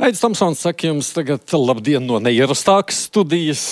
[0.00, 3.62] Aizsmeļamies, Tomsons, saka jums tagad labdien no neierastākas studijas.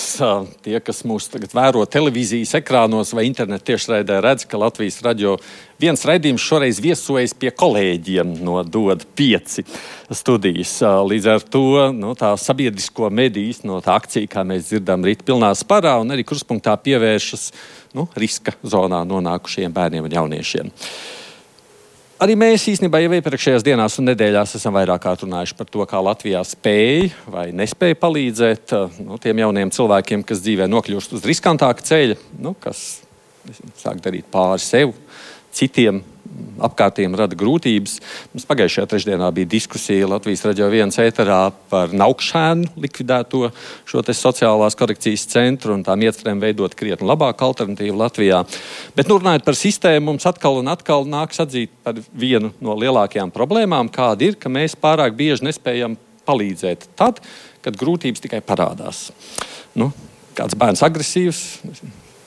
[0.60, 5.38] Tie, kas mūs tagad vēro televīzijas ekrānos vai internetā tiešraidē, redz, ka Latvijas radio
[5.80, 9.56] viens raidījums šoreiz viesojas pie kolēģiem no DOD 5
[10.20, 10.74] studijas.
[11.08, 11.64] Līdz ar to
[11.96, 16.28] nu, tā sabiedrisko mediju no tā akcija, kā mēs dzirdam, rīt pilnā sparā un arī
[16.28, 17.48] kruspunktā pievēršas
[17.96, 20.76] nu, riska zonā nonākušiem bērniem un jauniešiem.
[22.18, 26.40] Arī mēs īstenībā jau iepriekšējās dienās un nedēļās esam vairāk runājuši par to, kā Latvijā
[26.42, 28.74] spēja vai nespēja palīdzēt
[29.06, 33.04] nu, tiem jauniem cilvēkiem, kas dzīvē nokļūst uz riskantāka ceļa, nu, kas
[33.78, 34.96] sāk darīt pāri sev,
[35.54, 36.02] citiem
[36.64, 37.98] apkārtiem rada grūtības.
[38.32, 43.50] Mums pagājušajā trešdienā bija diskusija Latvijas raidījā viens ēterā par naukšēnu likvidēto
[43.88, 48.42] šo sociālās korekcijas centru un tām iecerēm veidot krietni labāku alternatīvu Latvijā.
[48.96, 53.32] Bet nu, runājot par sistēmu, mums atkal un atkal nāks atzīt par vienu no lielākajām
[53.34, 55.96] problēmām, kāda ir, ka mēs pārāk bieži nespējam
[56.28, 57.22] palīdzēt tad,
[57.64, 59.08] kad grūtības tikai parādās.
[59.78, 59.92] Nu,
[60.38, 61.42] kāds bērns agresīvs,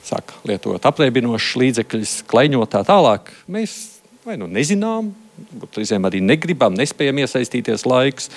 [0.06, 3.30] sāk lietot apreibinošus līdzekļus, kleņot tā tālāk.
[3.52, 3.91] Mēs
[4.22, 5.08] vai nu nezinām,
[5.74, 8.28] reizēm arī negribam, nespējam iesaistīties laiks.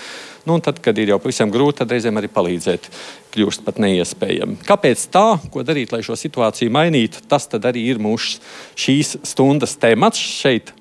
[0.45, 2.88] Nu, tad, kad ir jau pavisam grūti, tad reizēm arī palīdzēt
[3.33, 4.58] kļūst pat neiespējami.
[4.66, 8.42] Kāpēc tā, ko darīt, lai šo situāciju mainītu, tas arī ir mūsu
[8.77, 10.73] šīs stundas temats šeit.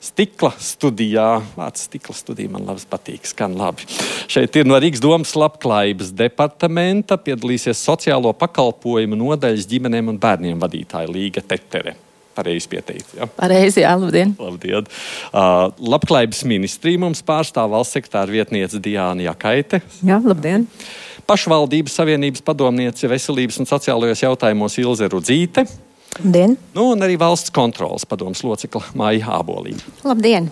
[0.00, 3.84] Stikla studijā, vārds stikla studija man labi patīk, skan labi.
[4.32, 11.12] Šeit ir no Rīgas domas labklājības departamenta piedalīsies sociālo pakalpojumu nodaļas ģimenēm un bērniem vadītāja
[11.12, 11.98] Līga Tetere.
[12.40, 13.12] Pareizi pieteikts.
[13.18, 13.28] Ja?
[13.36, 14.32] Pareizi, jā, labdien.
[14.40, 14.88] labdien.
[15.28, 19.82] Uh, labklājības ministrija mums pārstāv valsts sektāra vietniece Diāna Jakaite.
[20.00, 20.64] Jā, labdien.
[21.28, 25.66] Pašvaldības savienības padomniece veselības un sociālajos jautājumos Ilze Rudzīte.
[26.18, 26.56] Labdien.
[26.74, 29.84] Nu, un arī valsts kontrolas padomas locekla Māja Ābolīna.
[30.08, 30.48] Labdien!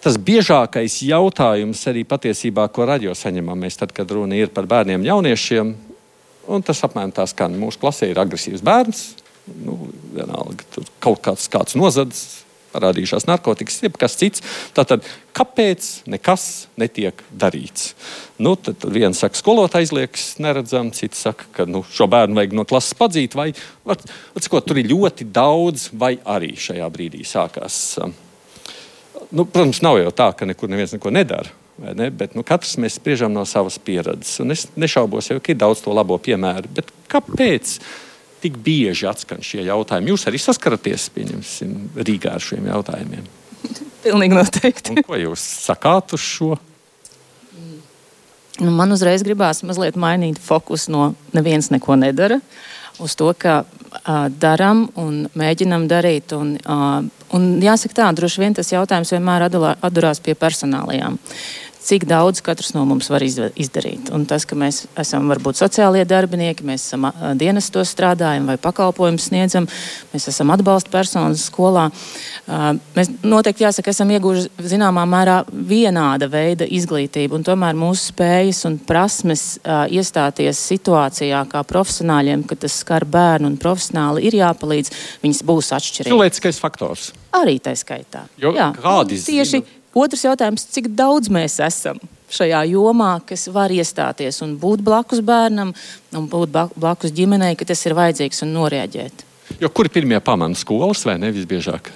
[0.00, 5.04] Tas biežākais jautājums arī patiesībā, ko radio saņemam, mēs tad, kad runa ir par bērniem,
[5.04, 5.74] jauniešiem,
[6.48, 7.52] un tas apmēram tā skan.
[7.60, 9.02] Mūsu klasē ir agresīvs bērns,
[9.64, 9.76] nu,
[10.14, 12.40] vienalga, tur kaut kāds, kāds nozadzis,
[12.70, 14.44] parādījušās narkotikas, jebkas cits.
[14.76, 15.06] Tātad,
[15.36, 16.46] kāpēc nekas
[16.80, 17.94] netiek darīts?
[18.38, 22.66] Nu, tad, viens saka, skolotājs liekas neredzams, cits saka, ka nu, šo bērnu vajag no
[22.68, 27.80] klases padzīt, vai at, at, ko, tur ir ļoti daudz, vai arī šajā brīdī sākās.
[28.02, 28.14] Um,
[29.30, 31.58] nu, protams, nav jau tā, ka nekur neviens neko nedara.
[31.80, 32.10] Ne?
[32.12, 34.36] Bet nu, katrs mēs spriežam no savas pieredzes.
[34.44, 36.68] Un es nešaubos, jau, ka ir daudz to labo piemēru.
[36.76, 37.78] Bet kāpēc?
[38.42, 40.12] Tik bieži atskan šie jautājumi.
[40.12, 43.28] Jūs arī saskaraties Rīgā ar šiem jautājumiem.
[44.04, 44.96] Pilnīgi noteikti.
[44.96, 46.56] Un ko jūs sakāt uz šo?
[48.60, 51.04] Nu, man uzreiz gribās mazliet mainīt fokusu no
[51.36, 52.40] neviens neko nedara
[53.00, 56.34] uz to, ka uh, darām un mēģinām darīt.
[56.36, 57.00] Un, uh,
[57.36, 61.16] un jāsaka tā, droši vien tas jautājums vienmēr atdurās pie personālajām
[61.84, 64.10] cik daudz katrs no mums var izdarīt.
[64.14, 67.08] Un tas, ka mēs esam varbūt sociālie darbinieki, mēs esam
[67.40, 69.68] dienestos strādājam vai pakalpojumus sniedzam,
[70.12, 71.88] mēs esam atbalsta personas skolā.
[72.96, 78.78] Mēs noteikti jāsaka, esam ieguvuši zināmā mērā vienāda veida izglītību, un tomēr mūsu spējas un
[78.86, 84.92] prasmes iestāties situācijā kā profesionāļiem, kad tas skar bērnu un profesionāli ir jāpalīdz,
[85.24, 86.12] viņas būs atšķirīgas.
[86.12, 87.10] Cilvēciskais faktors.
[87.40, 88.24] Arī tā skaitā.
[88.42, 89.79] Jo, Jā, kādi tieši zinu?
[89.94, 91.98] Otrs jautājums, cik daudz mēs esam
[92.30, 95.72] šajā jomā, kas var iestāties un būt blakus bērnam,
[96.14, 99.24] un būt blakus ģimenei, ka tas ir vajadzīgs un noreaģēt.
[99.58, 101.90] Jo kur ir pirmie pamani skolas vai ne visbiežāk?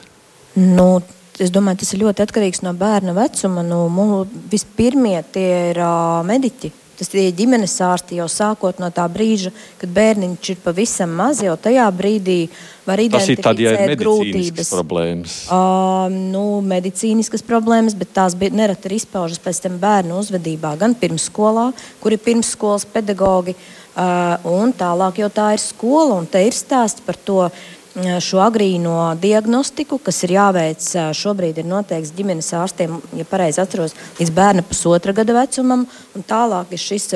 [0.58, 0.98] Nu,
[1.38, 3.62] es domāju, tas ir ļoti atkarīgs no bērna vecuma.
[3.66, 6.72] Nu, vispirmie tie ir uh, mediķi.
[6.98, 9.50] Tas ir ģimenes ārsti jau sākot no tā brīža,
[9.80, 12.38] kad bērniņš ir pavisam maz, jau tajā brīdī
[12.86, 14.70] var identificēt tad, ja grūtības.
[14.70, 15.36] Problēmas.
[15.48, 21.70] Uh, nu, medicīniskas problēmas, bet tās nereti ir izpaužas pēc tam bērnu uzvedībā, gan pirmsskolā,
[22.02, 23.56] kur ir pirmsskolas pedagogi,
[23.96, 27.48] uh, un tālāk jau tā ir skola, un te ir stāsts par to
[27.94, 30.82] šo agrīno diagnostiku, kas ir jāveic
[31.14, 35.84] šobrīd, ir noteikts ģimenes ārstiem, ja pareizi atceros, līdz bērna pusotra gada vecumam.
[36.26, 37.12] Tālāk ir šis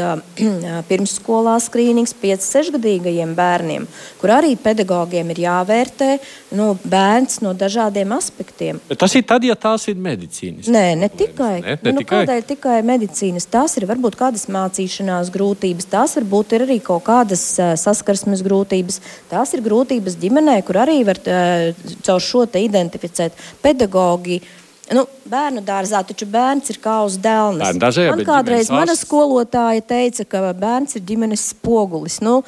[0.88, 3.88] pirmsskolā skrīnings 5-6 gadīgajiem bērniem,
[4.20, 6.10] kur arī pedagogiem ir jāvērtē
[6.58, 8.78] nu, bērns no dažādiem aspektiem.
[8.88, 10.70] Bet tas ir tad, ja tās ir medicīnas.
[10.70, 11.56] Nē, ne tikai.
[11.64, 12.22] Ne, ne nu, tikai.
[12.22, 13.48] Kādēļ tikai medicīnas?
[13.50, 17.44] Tās ir varbūt kādas mācīšanās grūtības, tās varbūt ir arī kaut kādas
[17.82, 24.56] saskarsmes grūtības, tās ir grūtības ģimenē kur arī var caur šo identificēt pedagoģiju.
[24.88, 27.60] Nu, bērnu dārzā taču bērns ir kā uz dēlnes.
[27.60, 32.18] Bērnu dārzā, jā, Man kādreiz mana skolotāja teica, ka bērns ir ģimenes spogulis.
[32.24, 32.38] Nu,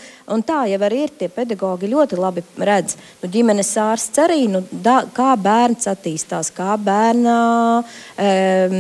[0.49, 1.12] tā jau arī ir.
[1.20, 2.96] Tie pedagogi ļoti labi redz.
[3.20, 7.40] Nu, ģimenes ārsts arī, nu, da, kā bērns attīstās, kā bērnā
[7.82, 8.78] um,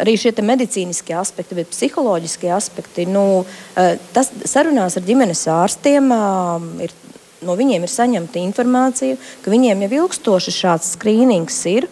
[0.00, 3.04] arī šie te medicīniskie aspekti, bet psiholoģiskie aspekti.
[3.10, 3.44] Nu,
[3.76, 6.96] eh, tas sarunās ar ģimenes ārstiem um, ir
[7.44, 11.88] no viņiem ir saņemta informācija, ka viņiem jau ilgstoši šāds skrīnings ir.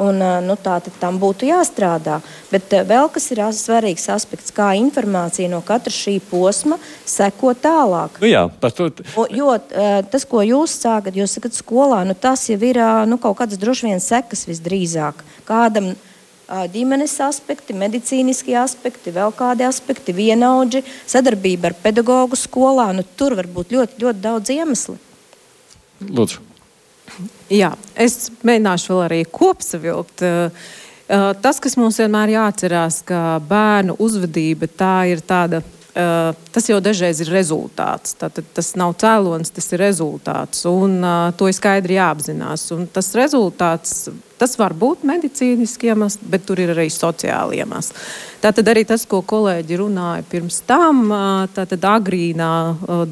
[0.00, 2.22] Un, nu, tā tad tam būtu jāstrādā.
[2.48, 8.16] Bet vēl kas ir svarīgs aspekts, kā informācija no katra šī posma seko tālāk.
[8.22, 8.88] Nu, jā, par to.
[9.20, 9.52] O, jo
[10.08, 12.80] tas, ko jūs sākat, jūs sakat skolā, nu, tas jau ir
[13.12, 15.20] nu, kaut kādas droši vien sekas visdrīzāk.
[15.44, 16.09] Kādam ā,
[16.72, 22.90] ģimenes aspekti, medicīniskie aspekti, vēl kādi aspekti, vienaudži, sadarbība ar pedagogu skolā.
[22.96, 24.98] Nu, tur var būt ļoti, ļoti daudz iemeslu.
[26.00, 26.46] Lūdzu.
[27.50, 30.24] Jā, es mēģināšu vēl arī kopsavilkt.
[31.42, 35.64] Tas, kas mums vienmēr jāatcerās, ka bērnu uzvedība tā ir tāda.
[35.90, 38.12] Uh, tas jau dažreiz ir rezultāts.
[38.14, 40.62] Tātad, tas nav cēlonis, tas ir rezultāts.
[40.70, 42.68] Un, uh, to ir skaidri jāapzinās.
[42.76, 44.04] Un tas rezultāts
[44.40, 47.96] tas var būt medicīniski iemesls, bet tur ir arī sociāli iemesli.
[48.40, 51.02] Tātad arī tas, ko kolēģi runāja pirms tam,
[51.52, 52.52] tātad agrīnā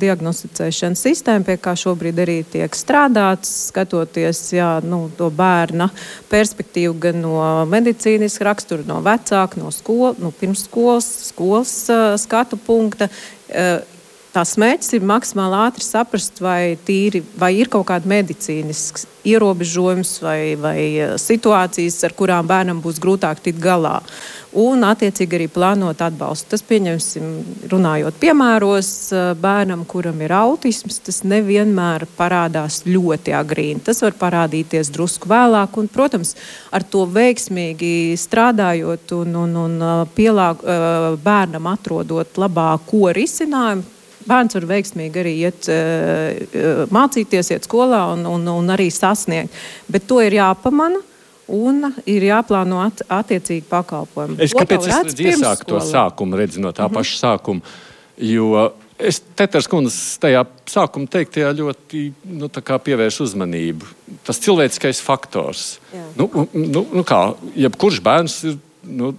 [0.00, 5.90] diagnosticēšanas sistēma, pie kā šobrīd arī tiek strādāts, skatoties jā, nu, to bērna
[6.32, 7.36] perspektīvu gan no
[7.68, 11.76] medicīniska rakstura, no vecāka, no skolas, no pirmsskolas, skolas
[12.24, 13.12] skatu punkta.
[14.38, 20.42] Tās mērķis ir maksimāli ātri saprast, vai, tīri, vai ir kaut kāda medicīnisks ierobežojums vai,
[20.54, 23.96] vai eh, situācijas, ar kurām bērnam būs grūtāk tikt galā.
[24.62, 26.52] Un, attiecīgi, arī plānot atbalstu.
[26.52, 27.26] Tas, pieņemsim,
[27.72, 33.82] runājot piemēros, eh, bērnam, kuram ir autisms, tas nevienmēr parādās ļoti agrīni.
[33.90, 36.36] Tas var parādīties drusku vēlāk, un, protams,
[36.70, 40.62] ar to veiksmīgi strādājot un, un, un eh, pielāg,
[41.26, 43.97] bērnam atrodot labāko risinājumu
[44.28, 49.54] bērns var veiksmīgi arī iet, uh, mācīties, iet skolā un, un, un arī sasniegt.
[49.88, 51.04] Bet to ir jāpamana.
[51.48, 54.36] Un ir jāplāno at, attiecīgi pakalpojumi.
[54.44, 56.98] Es kāpēc es iesāku to sākumu, redzu no tā mm -hmm.
[57.00, 57.60] paša sākuma.
[58.18, 58.66] Jo
[58.98, 63.86] es Teters kundzes tajā sākuma teiktajā ļoti nu, tā kā pievērš uzmanību.
[64.26, 65.78] Tas cilvēciskais faktors.
[65.94, 66.04] Jā.
[66.18, 67.20] Nu, nu, nu kā,
[67.56, 69.12] jebkurš bērns ir nu,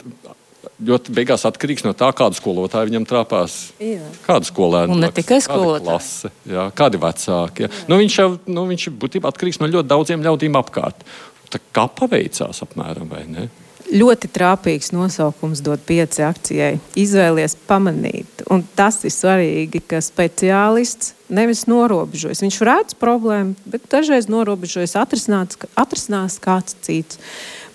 [0.79, 3.57] ļoti beigās atkarīgs no tā, kādu skolotāju viņam trāpās.
[3.83, 4.03] Jā.
[4.25, 4.95] Kādu skolēnu?
[4.95, 5.85] Un ne blakus, tikai kāda skolotāju.
[5.87, 7.65] klase, jā, kādi vecāki.
[7.65, 7.71] Jā.
[7.91, 11.07] Nu, viņš jau nu, viņš ir būtībā atkarīgs no ļoti daudziem ļaudīm apkārt.
[11.49, 13.49] Tā kā paveicās apmēram, vai ne?
[13.89, 16.75] Ļoti trāpīgs nosaukums dod pieci akcijai.
[16.99, 18.43] Izvēlies pamanīt.
[18.53, 22.43] Un tas ir svarīgi, ka speciālists nevis norobežojas.
[22.45, 27.17] Viņš redz problēmu, bet dažreiz norobežojas atrisinās kāds cits.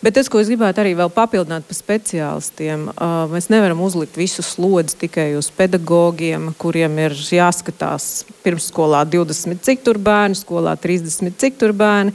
[0.05, 4.43] Bet tas, ko es gribētu arī vēl papildināt par speciālistiem, uh, mēs nevaram uzlikt visu
[4.45, 11.57] slodzi tikai uz pedagogiem, kuriem ir jāskatās pirmsskolā 20 cik tur bērni, skolā 30 cik
[11.63, 12.13] tur bērni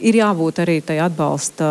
[0.00, 1.66] ir jābūt arī tai atbalsta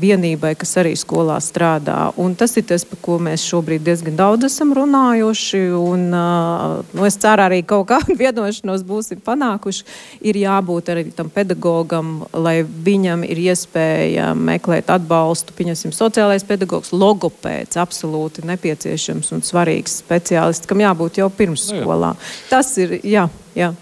[0.00, 2.12] vienībai, kas arī skolā strādā.
[2.20, 5.62] Un tas ir tas, par ko mēs šobrīd diezgan daudz esam runājuši.
[5.76, 9.86] Un, nu, es ceru, arī kaut kādu vienošanos būsim panākuši.
[10.28, 15.56] Ir jābūt arī tam pedagogam, lai viņam ir iespēja meklēt atbalstu.
[15.58, 22.14] Pieņemsim, sociālais pedagogs, logopēds, absolūti nepieciešams un svarīgs speciālists, kam jābūt jau pirmsskolā.
[22.50, 23.28] Tas ir, jā,
[23.58, 23.72] jā.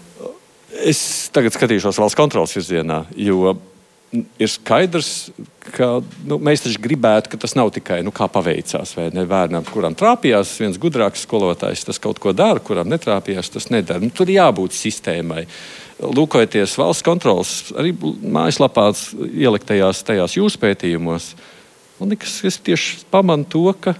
[0.87, 3.51] Es tagad skatīšos valsts kontrolas virzienā, jo
[4.11, 5.31] ir skaidrs,
[5.75, 5.87] ka
[6.27, 8.93] nu, mēs taču gribētu, ka tas nav tikai nu, kā paveicās.
[8.97, 13.69] Vai ne bērnam, kuram trāpījās viens gudrāks skolotājs, tas kaut ko dara, kuram netrāpījās, tas
[13.71, 14.03] nedara.
[14.03, 15.45] Nu, tur jābūt sistēmai.
[16.01, 18.89] Lūkojoties valsts kontrolas arī mājaslapā
[19.29, 21.35] ieliktajās tajās jūsu pētījumos,
[21.99, 23.93] man liekas, es tieši pamanu to, ka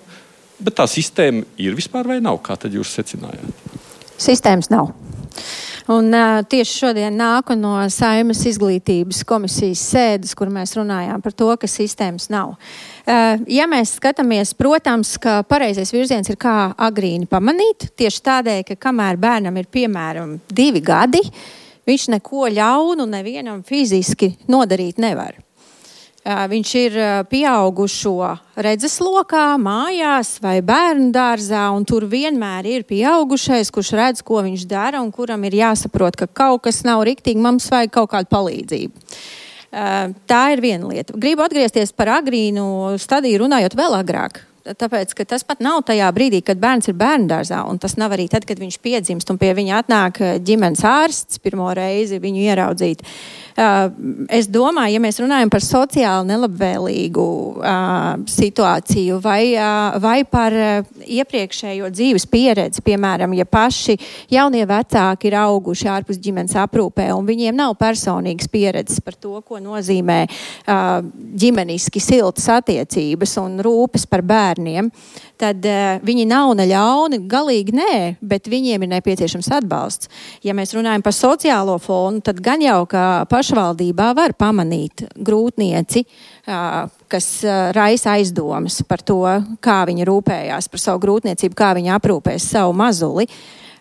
[0.74, 2.42] tā sistēma ir vispār vai nav.
[2.46, 3.78] Kā tad jūs secinājāt?
[4.22, 4.92] Sistēmas nav.
[5.90, 11.50] Un, uh, tieši šodien nāku no Saimas izglītības komisijas sēdes, kur mēs runājām par to,
[11.58, 12.54] ka sistēmas nav.
[13.02, 18.80] Uh, ja mēs skatāmies, protams, ka pareizais virziens ir kā agrīni pamanīt, tieši tādēļ, ka
[18.90, 21.24] kamēr bērnam ir piemēram divi gadi,
[21.90, 25.40] viņš neko ļaunu nevienam fiziski nodarīt nevar.
[26.22, 26.96] Viņš ir
[27.32, 34.68] pieaugušo redzeslokā, mājās vai bērnu dārzā, un tur vienmēr ir pieaugušais, kurš redz, ko viņš
[34.70, 39.18] dara, un kuram ir jāsaprot, ka kaut kas nav riktīgi, mums vajag kaut kādu palīdzību.
[40.30, 41.18] Tā ir viena lieta.
[41.18, 44.44] Gribu atgriezties par agrīnu stadiju, runājot vēl agrāk.
[44.62, 48.28] Tāpēc, tas pat nav tajā brīdī, kad bērns ir bērnu dārzā, un tas nav arī
[48.30, 53.02] tad, kad viņš piedzimst un pie viņa atnāk ģimenes ārsts pirmo reizi viņu ieraudzīt.
[53.02, 53.41] Uh,
[54.32, 57.26] es domāju, ja mēs runājam par sociāli nelabvēlīgu
[57.60, 60.56] uh, situāciju vai, uh, vai par
[61.02, 63.98] iepriekšējo dzīves pieredzi, piemēram, ja paši
[64.32, 69.60] jaunie vecāki ir auguši ārpus ģimenes aprūpē un viņiem nav personīgas pieredzes par to, ko
[69.62, 70.24] nozīmē
[71.42, 74.92] ģimeniski siltas attiecības un rūpes par bērniem,
[75.42, 80.12] tad uh, viņi nav ne ļauni, galīgi nē, bet viņiem ir nepieciešams atbalsts.
[80.46, 83.06] Ja mēs runājam par sociālo fonu, tad gan jau kā
[83.42, 86.06] pašvaldībā var pamanīt grūtnieci,
[87.12, 87.28] kas
[87.76, 89.24] raisa aizdomas par to,
[89.64, 93.26] kā viņi rūpējās par savu grūtniecību, kā viņi aprūpēs savu mazuli.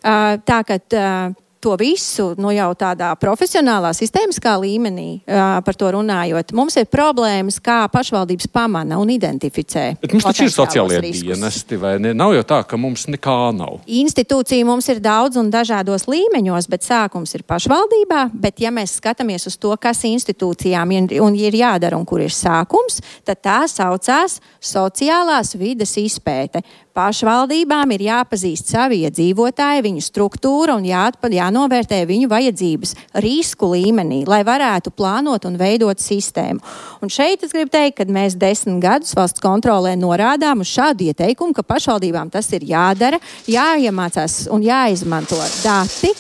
[0.00, 0.59] Tā
[0.97, 7.61] uh, to visu, nu jau tādā profesionālā, sistēmiskā līmenī par to runājot, mums ir problēmas,
[7.62, 9.85] kā pašvaldības pamana un identificē.
[10.00, 12.14] Bet mums taču ir sociālie dienesti, vai ne?
[12.17, 13.81] Nav jau tā, ka mums nekā nav.
[13.85, 18.26] Institūcija mums ir daudz un dažādos līmeņos, bet sākums ir pašvaldībā.
[18.33, 22.33] Bet, ja mēs skatāmies uz to, kas institūcijām ir, un ir jādara un kur ir
[22.35, 26.64] sākums, tad tā saucās sociālās vides izpēte.
[26.97, 34.42] Pašvaldībām ir jāpazīst savi iedzīvotāji, viņu struktūra un jāatpad, jānovērtē viņu vajadzības risku līmenī, lai
[34.47, 36.62] varētu plānot un veidot sistēmu.
[37.02, 41.57] Un šeit es gribu teikt, ka mēs desmit gadus valsts kontrolē norādām uz šādu ieteikumu,
[41.57, 46.14] ka pašvaldībām tas ir jādara, jāiemācās un jāizmanto dati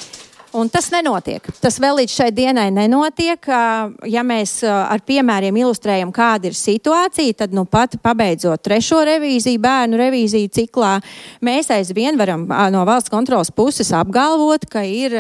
[0.50, 1.44] Un tas nenotiek.
[1.62, 3.46] Tas vēl līdz šai dienai nenotiek.
[4.10, 10.00] Ja mēs ar piemēriem ilustrējam, kāda ir situācija, tad nu pat pabeidzot trešo revīziju, bērnu
[10.00, 10.96] revīziju ciklā,
[11.46, 15.14] mēs aizvien varam no valsts kontrolas puses apgalvot, ka ir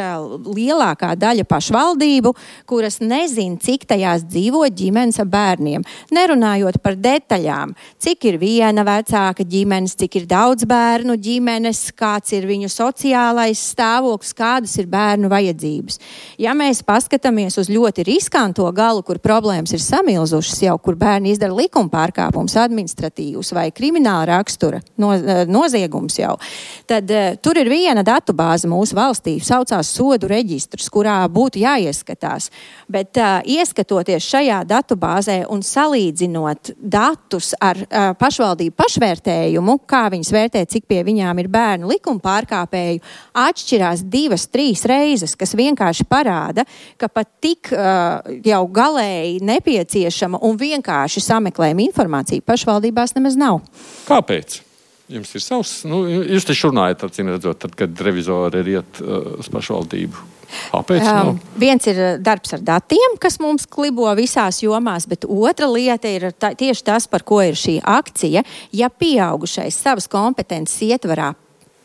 [0.50, 2.34] lielākā daļa pašvaldību,
[2.66, 5.86] kuras nezin, cik tajās dzīvo ģimenes ar bērniem.
[6.10, 12.50] Nerunājot par detaļām, cik ir viena vecāka ģimenes, cik ir daudz bērnu ģimenes, kāds ir
[12.50, 15.98] viņu sociālais stāvoklis, kādas ir bērnu bērnu vajadzības.
[16.38, 21.54] Ja mēs paskatāmies uz ļoti riskanto galu, kur problēmas ir samilzušas jau, kur bērni izdara
[21.54, 26.38] likuma pārkāpumus, administratīvus vai krimināla rakstura no, eh, noziegums jau,
[26.86, 32.50] tad uh, tur ir viena datubāze mūsu valstī, saucās sodu reģistrs, kurā būtu jāieskatās.
[32.88, 40.64] Bet uh, ieskatoties šajā datubāzē un salīdzinot datus ar uh, pašvaldību pašvērtējumu, kā viņas vērtē,
[40.70, 43.02] cik pie viņām ir bērnu likuma pārkāpēju,
[43.36, 46.64] atšķirās divas, trīs reizes reizes, kas vienkārši parāda,
[47.00, 53.62] ka pat tik uh, jau galēji nepieciešama un vienkārši sameklējama informācija pašvaldībās nemaz nav.
[54.08, 54.62] Kāpēc?
[55.10, 59.40] Jums ir savs, nu, jūs taču runājat, acīm redzot, tad, kad revizori ir iet uh,
[59.42, 60.28] uz pašvaldību.
[60.70, 61.06] Kāpēc?
[61.06, 66.30] Um, viens ir darbs ar datiem, kas mums klibo visās jomās, bet otra lieta ir
[66.34, 68.42] tā, tieši tas, par ko ir šī akcija.
[68.74, 71.32] Ja pieaugušais savas kompetences ietvarā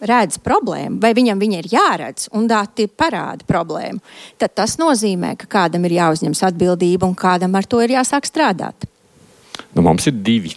[0.03, 4.01] redz problēmu, vai viņam viņa ir jāredz, un dati parāda problēmu,
[4.41, 8.87] tad tas nozīmē, ka kādam ir jāuzņemas atbildība un kādam ar to ir jāsāk strādāt.
[9.75, 10.55] Nu, mums ir divi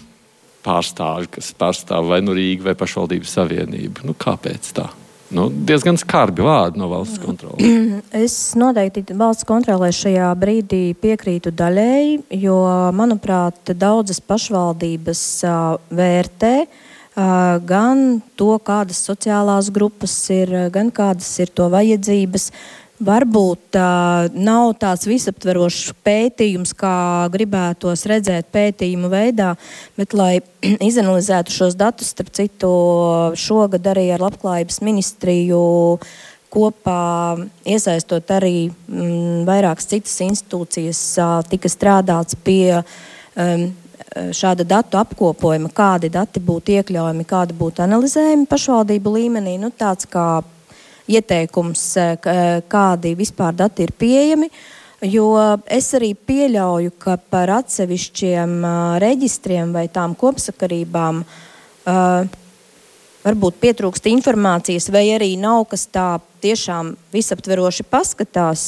[0.67, 4.09] pārstāvji, kas pārstāv vai nu Rīgu vai pašvaldības savienību.
[4.09, 4.89] Nu, kāpēc tā?
[5.35, 7.61] Nu, diezgan skarbi vārdi no valsts kontrolas.
[8.25, 12.59] Es noteikti valsts kontrolē šajā brīdī piekrītu daļēji, jo,
[12.97, 15.59] manuprāt, daudzas pašvaldības uh,
[15.93, 16.87] vērtē uh,
[17.69, 22.51] gan to, kādas sociālās grupas ir, gan kādas ir to vajadzības.
[22.99, 29.53] Varbūt uh, nav tāds visaptverošs pētījums, kā gribētos redzēt pētījumu veidā,
[29.95, 30.41] bet, lai
[30.91, 32.71] izanalizētu šos datus, starp citu,
[33.39, 35.63] šogad arī ar Labklājības ministriju
[36.51, 43.69] kopā iesaistot arī mm, vairākas citas institūcijas, uh, tika strādāts pie um,
[44.35, 49.59] šāda datu apkopojuma, kādi dati būtu iekļaujami, kādi būtu analizējami pašvaldību līmenī.
[49.61, 50.43] Nu, tāds kā
[51.09, 54.51] ieteikums, eh, eh, kādi vispār dati ir pieejami.
[55.03, 58.65] Jo es arī pieļauju, ka par atsevišķiem
[58.99, 61.25] reģistriem vai tām kopsakarībām
[63.23, 68.65] varbūt pietrūkst informācijas, vai arī nav kas tā tiešām visaptveroši paskatās.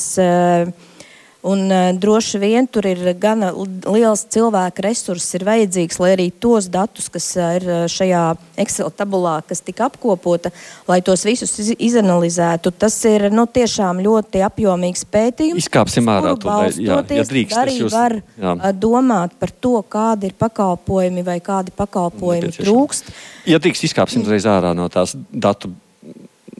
[1.40, 3.46] Un, uh, droši vien tur ir gan
[3.88, 8.24] liels cilvēka resurss, ir vajadzīgs, lai arī tos datus, kas uh, ir šajā
[8.60, 10.52] Excel tabulā, kas tika apkopota,
[10.88, 12.74] lai tos visus iz izanalizētu.
[12.76, 15.64] Tas ir nu, tiešām ļoti apjomīgs pētījums.
[15.64, 17.56] Izkāpsim ārā to jā, ja drīkst.
[17.56, 18.56] Arī jūs, var jā.
[18.76, 23.08] domāt par to, kādi ir pakalpojumi vai kādi pakalpojumi trūkst.
[23.48, 25.72] Ja drīkst, izkāpsim uzreiz ārā no tās datu,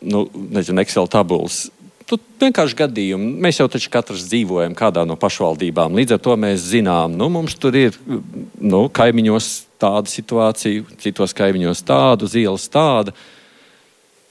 [0.00, 0.24] nu,
[0.56, 1.66] nezinu, Excel tabulas
[2.10, 3.30] tu vienkārši gadījumi.
[3.44, 5.94] Mēs jau taču katrs dzīvojam kādā no pašvaldībām.
[5.98, 7.98] Līdz ar to mēs zinām, nu, mums tur ir
[8.58, 9.50] nu, kaimiņos
[9.80, 13.14] tāda situācija, citos kaimiņos tāda, uz ielas tāda.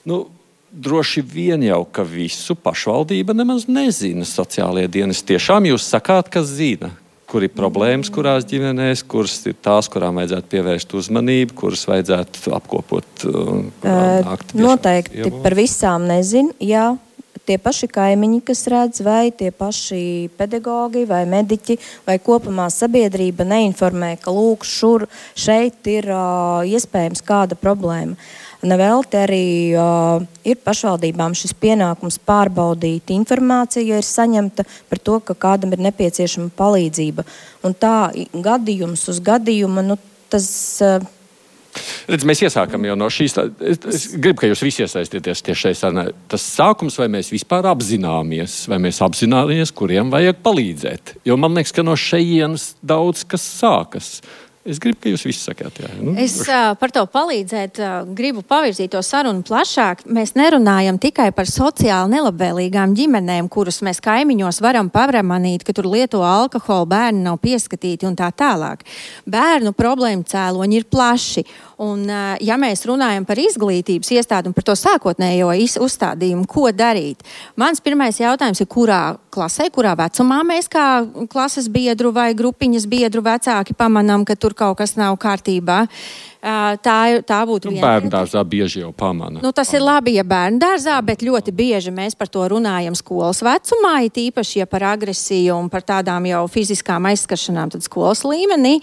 [0.08, 0.28] Nu,
[0.72, 4.28] droši vien jau, ka visu pašvaldība nemaz nezina.
[4.28, 6.92] Sociālie dienas tiešām jūs sakāt, kas zina,
[7.30, 13.28] kur ir problēmas, kurās ģimenēs, kuras ir tās, kurām vajadzētu pievērst uzmanību, kuras vajadzētu apkopot.
[13.30, 15.44] Uh, noteikti ievot.
[15.46, 16.56] par visām nezinu.
[16.62, 16.92] Jā.
[17.50, 24.12] Tie paši kaimiņi, kas redz, vai tie paši pedagoģi, vai mediķi, vai kopumā sabiedrība neinformē,
[24.22, 28.14] ka lūk, šur, šeit ir uh, iespējams kāda problēma.
[28.70, 35.34] Nevelti arī uh, ir pašvaldībām šis pienākums pārbaudīt informāciju, ja ir saņemta par to, ka
[35.34, 37.26] kādam ir nepieciešama palīdzība.
[37.66, 39.98] Un tā gadījums uz gadījumu, nu,
[40.30, 40.52] tas.
[40.86, 41.16] Uh,
[42.10, 43.38] Redz, mēs iesākam jau no šīs.
[43.60, 46.06] Es, es gribu, ka jūs visi iesaistīties tieši šajā.
[46.32, 51.16] Tas sākums, vai mēs vispār apzināmies, vai mēs apzināmies, kuriem vajag palīdzēt.
[51.30, 54.20] Jo man liekas, ka no šejienes daudz kas sākas.
[54.68, 55.88] Es gribu, ka jūs visi sakāt, jā.
[56.04, 60.04] Nu, es uh, par to palīdzēt, uh, gribu pavirzīt to sarunu plašāk.
[60.12, 66.22] Mēs nerunājam tikai par sociāli nelabvēlīgām ģimenēm, kurus mēs kaimiņos varam pamanīt, ka tur lieto
[66.28, 68.84] alkoholu, bērni nav pieskatīti un tā tālāk.
[69.26, 71.46] Bērnu problēmu cēloņi ir plaši.
[71.80, 72.02] Un,
[72.44, 77.24] ja mēs runājam par izglītības iestādi un par to sākotnējo uzstādījumu, ko darīt,
[77.56, 80.88] mans pirmais jautājums ir, kurā klasē, kurā vecumā mēs kā
[81.32, 85.86] klases biedru vai grupiņas biedru vecāki pamanām, ka tur kaut kas nav kārtībā.
[86.40, 89.42] Tā, tā būtu nu, bērnu dārzā bieži jau pamana.
[89.44, 93.40] Nu, tas ir labi, ja bērnu dārzā, bet ļoti bieži mēs par to runājam skolas
[93.44, 98.78] vecumā, it īpaši, ja par agresiju un par tādām jau fiziskām aizskaršanām, tad skolas līmenī.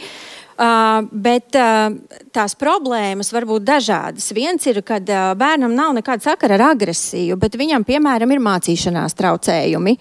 [0.56, 1.92] Uh, bet uh,
[2.32, 4.30] tās problēmas var būt dažādas.
[4.32, 9.18] Viens ir, kad uh, bērnam nav nekāda sakara ar agresiju, bet viņam, piemēram, ir mācīšanās
[9.18, 9.92] traucējumi.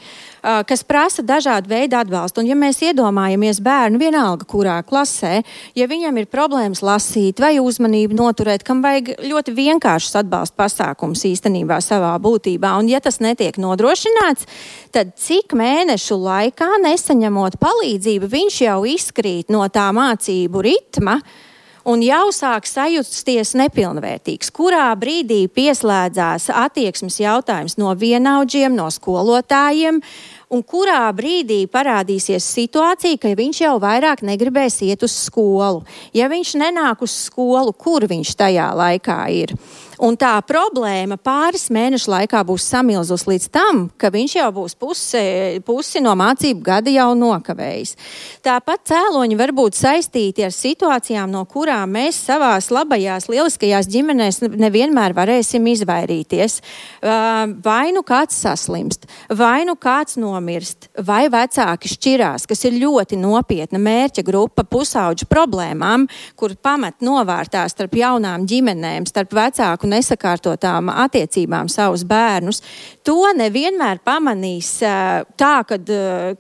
[0.46, 2.40] Uh, kas prasa dažādu veidu atbalstu.
[2.40, 5.42] Un, ja mēs iedomājamies bērnu, vienalga kurā klasē,
[5.76, 11.82] ja viņam ir problēmas lasīt vai uzmanību noturēt, kam vajag ļoti vienkāršs atbalsta pasākums īstenībā
[11.84, 14.48] savā būtībā, un ja tas netiek nodrošināts,
[14.96, 21.20] tad cik mēnešu laikā nesaņemot palīdzību, viņš jau izkrīt no tā mācību ritma
[21.86, 24.50] un jau sāk sajusties nepilnvērtīgs.
[24.56, 30.02] Kurā brīdī pieslēdzās attieksmes jautājums no vienaudžiem, no skolotājiem,
[30.50, 35.84] un kurā brīdī parādīsies situācija, ka viņš jau vairāk negribēs iet uz skolu.
[36.16, 39.56] Ja viņš nenāk uz skolu, kur viņš tajā laikā ir?
[40.04, 45.24] Un tā problēma pāris mēnešu laikā būs samilzus līdz tam, ka viņš jau būs pusi,
[45.66, 47.96] pusi no mācību gada jau nokavējis.
[48.46, 55.16] Tāpat cēloņi var būt saistīti ar situācijām, no kurām mēs savās labajās, lieliskajās ģimenēs nevienmēr
[55.16, 56.60] varēsim izvairīties.
[57.66, 63.80] Vai nu kāds saslimst, vai nu kāds nomirst, vai vecāki šķirās, kas ir ļoti nopietna
[63.82, 71.70] mērķa grupa pusauģu problēmām, kur pamat novārtā starp jaunām ģimenēm, starp vecāku un nesakārtotām attiecībām
[71.72, 72.62] savus bērnus,
[73.06, 75.90] to nevienmēr pamanīs tā, kad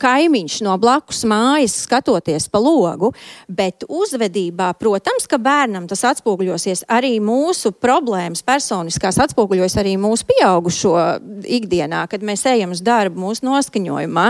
[0.02, 3.12] kaimiņš no blakus mājas skatoties pa logu,
[3.48, 10.96] bet uzvedībā, protams, ka bērnam tas atspoguļosies arī mūsu problēmas personiskās, atspoguļos arī mūsu pieaugušo
[11.60, 14.26] ikdienā, kad mēs ejam uz darbu mūsu noskaņojumā.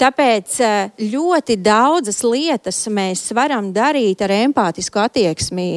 [0.00, 0.58] Tāpēc
[1.00, 5.68] ļoti daudzas lietas mēs varam darīt ar empātisku attieksmi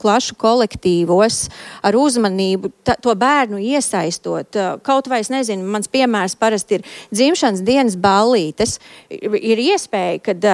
[0.00, 1.42] klašu kolektīvos,
[1.84, 4.58] ar uzmanību, ta, to bērnu iesaistot.
[4.86, 8.76] Kaut vai es nezinu, mans piemērs parasti ir dzimšanas dienas ballītes.
[9.10, 10.46] Ir iespēja, kad,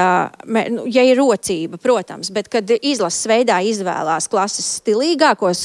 [0.73, 5.65] nu, ja ir rocība, protams, bet kad izlases veidā izvēlās klases stilīgākos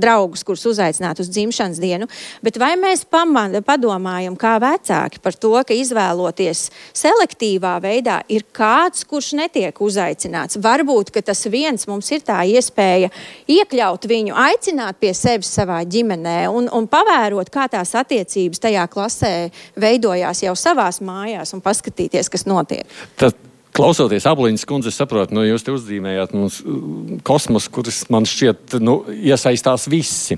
[0.00, 2.08] draugus, kurus uzaicināt uz dzimšanas dienu,
[2.44, 6.66] bet vai mēs pamana, padomājam kā vecāki par to, ka izvēloties
[6.96, 10.58] selektīvā veidā ir kāds, kurš netiek uzaicināts.
[10.60, 13.10] Varbūt, ka tas viens mums ir tā iespēja
[13.50, 18.86] iekļaut viņu, aicināt aicināt pie sevis savā ģimenē un, un pavērot, kā tās attiecības tajā
[18.90, 22.86] klasē veidojās jau savās mājās un paskatīties, kas notiek.
[23.18, 23.34] Tad
[23.70, 26.80] Klausoties abliņas kundzes, saprotu, nu, jūs te uzzīmējāt mums uh,
[27.22, 30.34] kosmosu, kuras man šķiet nu, iesaistās visi.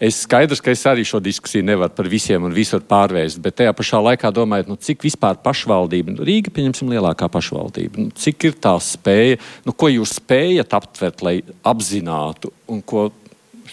[0.00, 3.76] Es skaidrs, ka es arī šo diskusiju nevaru par visiem un visur pārvērst, bet tajā
[3.76, 8.56] pašā laikā domājot, nu, cik vispār pašvaldība, nu, Rīga, pieņemsim, lielākā pašvaldība, nu, cik ir
[8.64, 9.36] tā spēja,
[9.68, 13.10] nu, ko jūs spējat aptvert, lai apzinātu un ko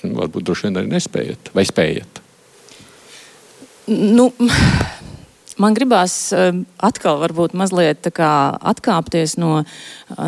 [0.03, 2.21] varbūt droši vien arī nespējat vai spējat?
[3.89, 4.29] Nu,
[5.63, 6.51] man gribās eh,
[6.85, 9.63] atkal varbūt mazliet atkāpties no,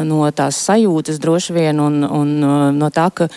[0.07, 3.29] no tās sajūtas droši vien un, un eh, no tā, ka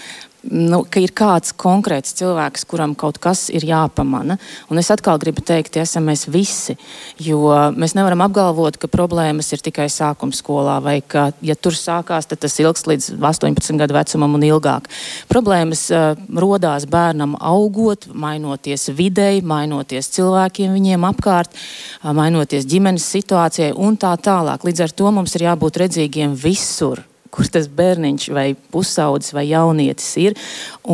[0.50, 4.36] nu, ka ir kāds konkrēts cilvēks, kuram kaut kas ir jāpamana.
[4.72, 6.76] Un es atkal gribu teikt, esam mēs visi.
[7.22, 12.28] Jo mēs nevaram apgalvot, ka problēmas ir tikai sākuma skolā, vai ka, ja tur sākās,
[12.30, 14.90] tad tas ilgs līdz 18 gadu vecumam un ilgāk.
[15.30, 16.12] Problēmas uh,
[16.44, 24.14] rodās bērnam augot, mainoties videi, mainoties cilvēkiem viņiem apkārt, uh, mainoties ģimenes situācijai un tā
[24.20, 24.66] tālāk.
[24.66, 27.04] Līdz ar to mums ir jābūt redzīgiem visur
[27.34, 30.38] kur tas bērniņš vai pusaudzis vai jaunietis ir.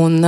[0.00, 0.20] Un,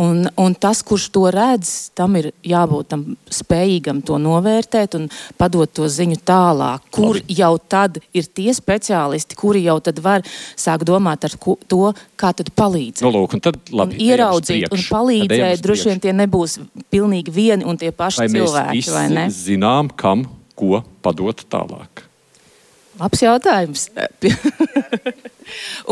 [0.00, 5.70] un, un tas, kurš to redz, tam ir jābūt tam spējīgam to novērtēt un padot
[5.70, 7.38] to ziņu tālāk, kur labi.
[7.38, 11.36] jau tad ir tie speciālisti, kuri jau tad var sākt domāt ar
[11.68, 11.82] to,
[12.18, 13.04] kā tad palīdzēt.
[13.06, 16.58] Nu, lūk, un tad labi, un ieraudzīt un palīdzēt, droši vien tie nebūs
[16.92, 19.28] pilnīgi vieni un tie paši vai cilvēki, vai ne?
[19.32, 20.26] Zinām, kam
[20.58, 22.08] ko padot tālāk.
[23.02, 23.88] Labs jautājums.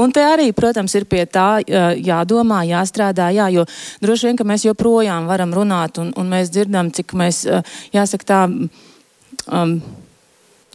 [0.01, 1.61] Un te arī, protams, ir pie tā
[1.99, 3.65] jādomā, jāstrādā, jā, jo
[4.03, 7.43] droši vien, ka mēs joprojām varam runāt un, un mēs dzirdam, cik mēs,
[7.93, 8.41] jāsaka tā,
[9.51, 9.75] um,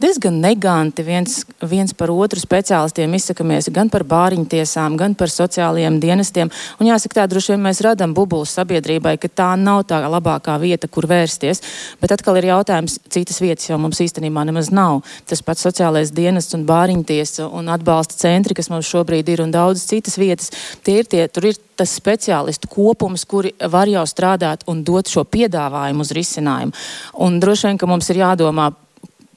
[0.00, 5.98] diezgan neganti viens, viens par otru speciālistiem izsakamies gan par bāriņu tiesām, gan par sociālajiem
[6.02, 6.50] dienestiem.
[6.80, 10.88] Un jāsaka, tā droši vien mēs radām bubulus sabiedrībai, ka tā nav tā labākā vieta,
[10.88, 11.62] kur vērsties.
[12.02, 15.00] Bet atkal ir jautājums, citas vietas jau mums īstenībā nemaz nav.
[15.28, 19.54] Tas pats sociālais dienests un bāriņu tiesa un atbalsta centri, kas mums šobrīd ir un
[19.54, 20.52] daudzas citas vietas,
[20.84, 25.26] tie ir tie, tur ir tas speciālistu kopums, kuri var jau strādāt un dot šo
[25.28, 26.76] piedāvājumu uz risinājumu.
[27.24, 28.70] Un droši vien, ka mums ir jādomā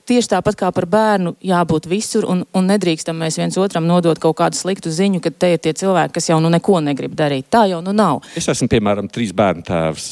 [0.10, 4.38] tieši tāpat kā par bērnu jābūt visur un, un nedrīkstam mēs viens otram nodot kaut
[4.41, 7.50] kādu sliktu ziņu, ka te ir tie cilvēki, kas jau nu neko negrib darīt.
[7.54, 8.24] Tā jau nu nav.
[8.39, 10.10] Es esmu, piemēram, trīs bērnu tēvs.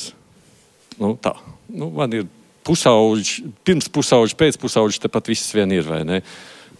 [1.01, 1.33] Nu, tā.
[1.67, 2.27] Nu, man ir
[2.67, 6.21] pusauģi, pirms pusauģi, pēc pusauģi, tepat viss vien ir, vai ne?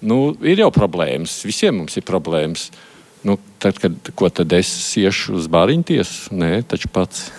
[0.04, 2.70] Nu, ir jau problēmas, visiem mums ir problēmas.
[3.26, 6.36] Nu, tad, kad, ko tad es iešu uz bāriņu tiesu?
[6.38, 7.32] Nē, taču pats.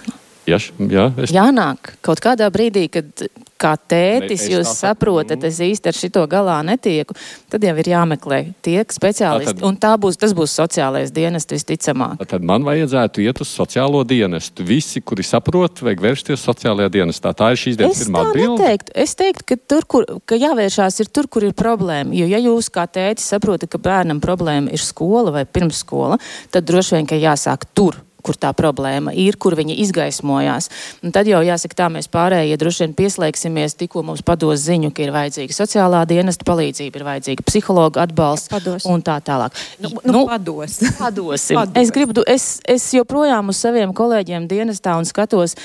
[0.48, 1.32] Ja, jā, es...
[1.34, 3.26] Jānāk kaut kādā brīdī, kad
[3.60, 7.16] kā tētis ne, jūs saprotat, es īsti ar šito galā netieku,
[7.50, 9.56] tad jau ir jāmeklē tie speciālisti.
[9.58, 12.22] Tad, un tā būs, tas būs sociālais dienests visticamāk.
[12.28, 14.66] Tad man vajadzētu iet uz sociālo dienestu.
[14.66, 17.34] Visi, kuri saprot, vajag vērsties sociālajā dienestā.
[17.36, 18.72] Tā ir šīs dienas pirmā atbilde.
[18.98, 22.14] Es teiktu, ka tur, kur ka jāvēršās, ir tur, kur ir problēma.
[22.16, 26.20] Jo ja jūs kā tētis saprotat, ka bērnam problēma ir skola vai pirmsskola,
[26.54, 30.68] tad droši vien, ka jāsāk tur kur tā problēma ir, kur viņa izgaismojās.
[31.04, 35.04] Un tad jau jāsaka, tā mēs pārējie droši vien pieslēgsimies, tikko mums pados ziņu, ka
[35.04, 38.88] ir vajadzīga sociālā dienesta palīdzība, ir vajadzīga psihologa atbalsts pados.
[38.88, 39.56] un tā tālāk.
[39.82, 40.80] Nu, nu, nu, pados.
[40.98, 41.58] Padosim.
[41.60, 41.76] Pados.
[41.78, 45.56] Es, gribu, es, es joprojām uz saviem kolēģiem dienestā un skatos,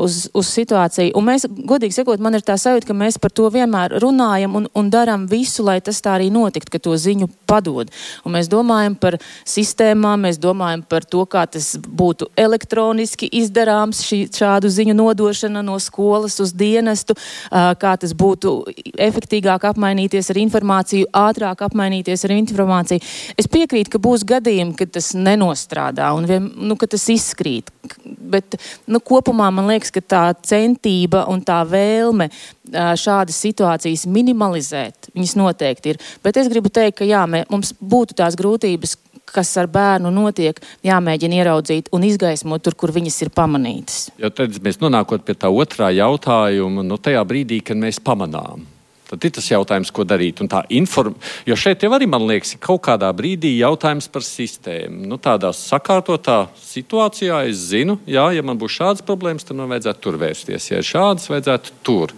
[0.00, 1.12] uz, uz situāciju.
[1.18, 4.68] Un mēs, godīgi sakot, man ir tā sajūta, ka mēs par to vienmēr runājam un,
[4.72, 7.92] un darām visu, lai tas tā arī notiktu, ka to ziņu padod.
[8.24, 14.22] Un mēs domājam par sistēmām, mēs domājam par to, kā tas būtu elektroniski izdarāms, šī,
[14.32, 18.54] šādu ziņu nodošana no skolas uz dienestu, uh, kā tas būtu
[18.96, 23.04] efektīgāk apmainīties ar informāciju, ātrāk apmainīties ar informāciju.
[23.38, 27.72] Es piekrītu, ka būs gadījumi, kad tas nenostrādā un vien, nu, ka tas izskrīt.
[28.04, 32.28] Bet nu, kopumā man liekas, ka tā centība un tā vēlme
[32.68, 36.00] šādas situācijas minimalizēt, viņas noteikti ir.
[36.24, 38.96] Bet es gribu teikt, ka jā, mē, mums būtu tās grūtības,
[39.28, 44.00] kas ar bērnu notiek, jāmēģina ieraudzīt un izgaismot tur, kur viņas ir pamanītas.
[44.20, 48.66] Jo tad mēs nonākot pie tā otrā jautājuma, no nu, tajā brīdī, kad mēs pamanām.
[49.08, 50.42] Tad ir tas jautājums, ko darīt.
[50.76, 51.14] Inform...
[51.48, 55.06] Jo šeit jau arī, man liekas, ir kaut kādā brīdī jautājums par sistēmu.
[55.08, 60.04] Nu, tādā sakārtotā situācijā es zinu, jā, ja man būs šādas problēmas, tad man vajadzētu
[60.04, 60.68] tur vērsties.
[60.68, 62.12] Ja ir šādas, vajadzētu tur.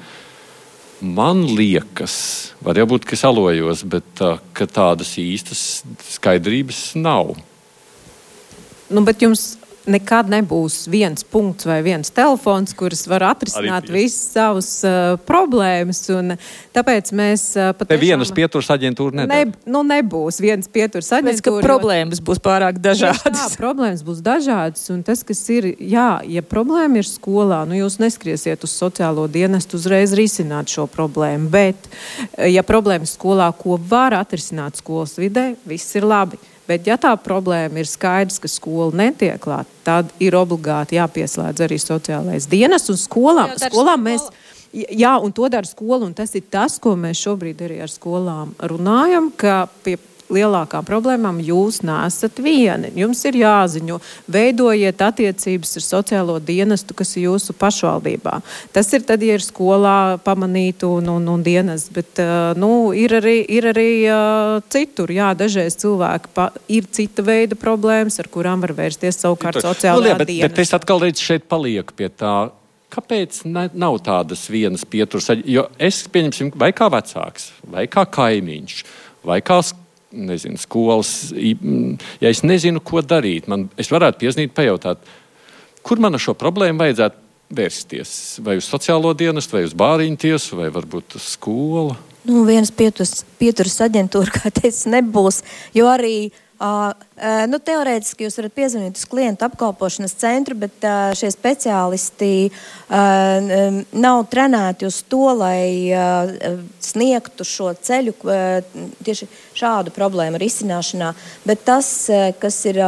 [1.00, 2.16] Man liekas,
[2.60, 4.34] var jau būt, ka es alojos, bet tā,
[4.66, 5.84] tādas īstas
[6.16, 7.36] skaidrības nav.
[8.90, 14.68] Nu, bet jums nekad nebūs viens punkts vai viens telefons, kurš var atrisināt visas savas
[14.84, 16.02] uh, problēmas.
[16.76, 17.90] Tāpēc mēs uh, patiešām...
[17.94, 19.46] Te vienas pieturas aģentūra nedara.
[19.48, 21.60] ne, nu, nebūs vienas pieturas aģentūra.
[21.60, 23.40] Tāpēc, problēmas būs pārāk dažādas.
[23.40, 24.84] Jā, problēmas būs dažādas.
[24.92, 29.80] Un tas, kas ir, jā, ja problēma ir skolā, nu jūs neskriesiet uz sociālo dienestu
[29.80, 31.50] uzreiz risināt šo problēmu.
[31.52, 31.90] Bet,
[32.50, 36.40] ja problēma ir skolā, ko var atrisināt skolas vidē, viss ir labi.
[36.70, 41.80] Bet, ja tā problēma ir skaidrs, ka skola netiek klāta, tad ir obligāti jāpieslēdz arī
[41.82, 43.56] sociālais dienas un skolām.
[43.58, 44.28] skolām mēs,
[44.70, 48.54] jā, un to dara skola, un tas ir tas, ko mēs šobrīd arī ar skolām
[48.70, 49.96] runājam, ka pie
[50.32, 52.92] lielākām problēmām jūs nesat vieni.
[52.98, 53.98] Jums ir jāziņo,
[54.30, 58.38] veidojiet attiecības ar sociālo dienestu, kas ir jūsu pašvaldībā.
[58.74, 63.16] Tas ir tad, ja ir skolā pamanīt un, un, un dienas, bet uh, nu, ir
[63.20, 65.12] arī, ir arī uh, citur.
[65.14, 70.22] Jā, dažreiz cilvēki pa, ir cita veida problēmas, ar kurām var vērsties savukārt sociālajā nu,
[70.22, 70.54] bet, dienestā.
[70.54, 72.50] bet es atkal redzu šeit palieku pie tā.
[72.90, 75.30] Kāpēc ne, nav tādas vienas pieturas?
[75.46, 78.80] Jo es, pieņemsim, vai kā vecāks, vai kā kaimiņš,
[79.26, 79.60] vai kā
[80.12, 85.02] nezinu, skolas, ja es nezinu, ko darīt, man, es varētu piezīmēt, pajautāt,
[85.86, 88.12] kur man ar šo problēmu vajadzētu vērsties?
[88.46, 91.96] Vai uz sociālo dienestu, vai uz bāriņu tiesu, vai varbūt uz skolu?
[92.28, 95.42] Nu, vienas pieturas, aģentūra, kā teicu, nebūs,
[95.76, 96.90] jo arī Uh,
[97.48, 104.20] nu, teorētiski jūs varat piezvanīt uz klientu apkalpošanas centru, bet uh, šie speciālisti uh, nav
[104.28, 105.88] trenēti uz to, lai
[106.84, 108.12] sniegtu šo ceļu
[109.06, 111.14] tieši šādu problēmu risināšanā.
[111.48, 111.88] Bet tas,
[112.42, 112.80] kas ir,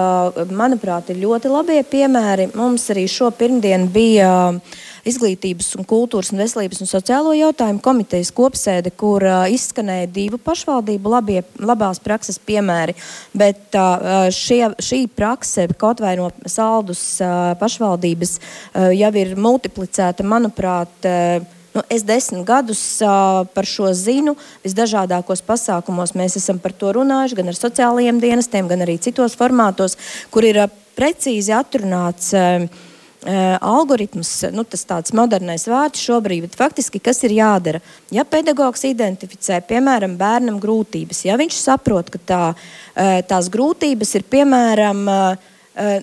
[0.52, 4.32] manuprāt, ir ļoti labie piemēri, mums arī šo pirmdienu bija.
[4.52, 10.38] Uh, Izglītības, un kultūras, un veselības un sociālo jautājumu komitejas kopsēde, kur uh, izskanēja divu
[10.38, 12.94] pašvaldību labie, labās prakses piemēri.
[13.34, 20.26] Bet uh, šie, šī prakse, kaut vai no saldus uh, pašvaldības, uh, jau ir multiplicēta,
[20.26, 20.94] manuprāt.
[21.02, 24.34] Uh, Nu, es desmit gadus uh, par šo zinu.
[24.60, 29.96] Visdažādākos pasākumos mēs esam par to runājuši, gan ar sociālajiem dienestiem, gan arī citos formātos,
[30.28, 30.68] kur ir uh,
[31.00, 32.34] precīzi atrunāts.
[32.36, 32.91] Uh, Uh,
[33.22, 37.82] algoritms, nu, tas tāds modernais vārds šobrīd, bet faktiski kas ir jādara?
[38.10, 44.26] Ja pedagogs identificē, piemēram, bērnam grūtības, ja viņš saprot, ka tā, uh, tās grūtības ir,
[44.32, 46.00] piemēram, uh,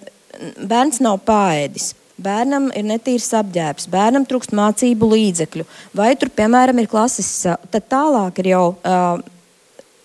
[0.59, 1.93] bērns nav pāēdis.
[2.19, 7.29] Bērnam ir netīrs apģērbs, bērnam trūkst mācību līdzekļu, vai tur, piemēram, ir klases,
[7.71, 9.21] tad tālāk ir jau uh,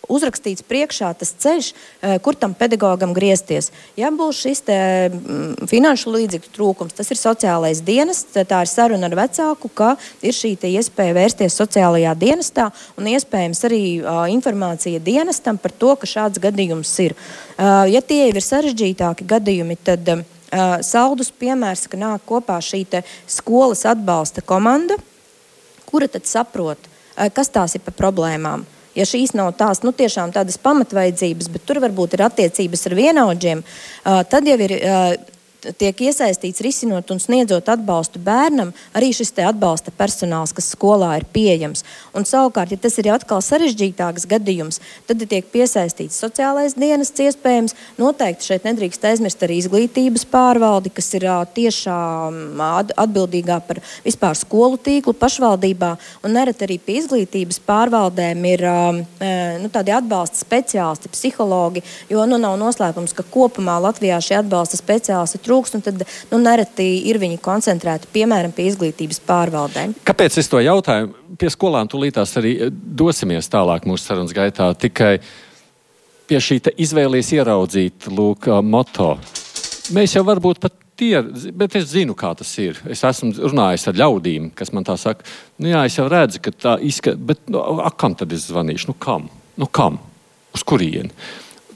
[0.09, 3.71] uzrakstīts priekšā tas ceļš, eh, kur tam pedagogam griezties.
[3.97, 9.07] Ja būs šis te, mm, finanšu līdzekļu trūkums, tas ir sociālais dienests, tā ir saruna
[9.07, 15.59] ar vecāku, ka ir šī iespēja vērsties sociālajā dienestā un iespējams arī uh, informācija dienestam
[15.59, 17.14] par to, ka šāds gadījums ir.
[17.59, 20.23] Uh, ja tie ir sarežģītāki gadījumi, tad uh,
[20.81, 22.87] saldus piemērs, ka nāk kopā šī
[23.27, 24.97] skolas atbalsta komanda,
[25.87, 30.33] kura tad saprot, uh, kas tās ir par problēmām ja šīs nav tās nu, tiešām
[30.35, 33.62] tādas pamatvaidzības, bet tur varbūt ir attiecības ar vienaudžiem,
[34.04, 34.76] tad jau ir
[35.79, 41.85] tiek iesaistīts risinot un sniedzot atbalstu bērnam, arī šis atbalsta personāls, kas skolā ir pieejams.
[42.14, 47.74] Un savukārt, ja tas ir atkal sarežģītāks gadījums, tad tiek piesaistīts sociālais dienests iespējams.
[47.98, 55.16] Noteikti šeit nedrīkst aizmirst arī izglītības pārvaldi, kas ir tiešām atbildīgā par vispār skolu tīklu
[55.18, 55.94] pašvaldībā.
[56.24, 58.66] Un nereti arī pie izglītības pārvaldēm ir
[59.64, 65.40] nu, tādi atbalsta speciālisti, psihologi, jo nu, nav noslēpums, ka kopumā Latvijā šie atbalsta speciālisti
[65.44, 69.97] trūkst trūkst, un tad nu, nereti ir viņi koncentrēti piemēram pie izglītības pārvaldēm.
[70.07, 71.12] Kāpēc es to jautāju?
[71.38, 74.73] Pie skolām tūlītās arī eh, dosimies tālāk mūsu sarunas gaitā.
[74.75, 75.17] Tikai
[76.29, 79.14] pie šī izvēles ieraudzīt lūk, moto.
[79.95, 81.19] Mēs jau varbūt pat tie,
[81.53, 82.79] bet es zinu, kā tas ir.
[82.90, 85.27] Es esmu runājis ar ļaudīm, kas man tā saka,
[85.61, 88.93] nu jā, es jau redzu, ka tā izskatās, bet nu, a, kam tad es zvanīšu?
[88.93, 89.29] Nu kam?
[89.61, 90.01] Nu kam?
[90.55, 91.11] Uz kurieni?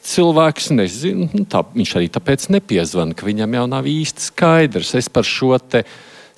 [0.09, 1.29] Cilvēks nezina.
[1.35, 4.95] Nu, tā, viņš arī tāpēc nepiezvan, ka viņam jau nav īsti skaidrs.
[4.99, 5.57] Es par šo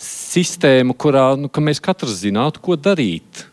[0.01, 3.47] sistēmu, kurā nu, mēs katrs zinātu, ko darīt.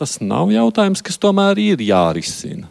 [0.00, 2.68] Tas nav jautājums, kas tomēr ir jārisina.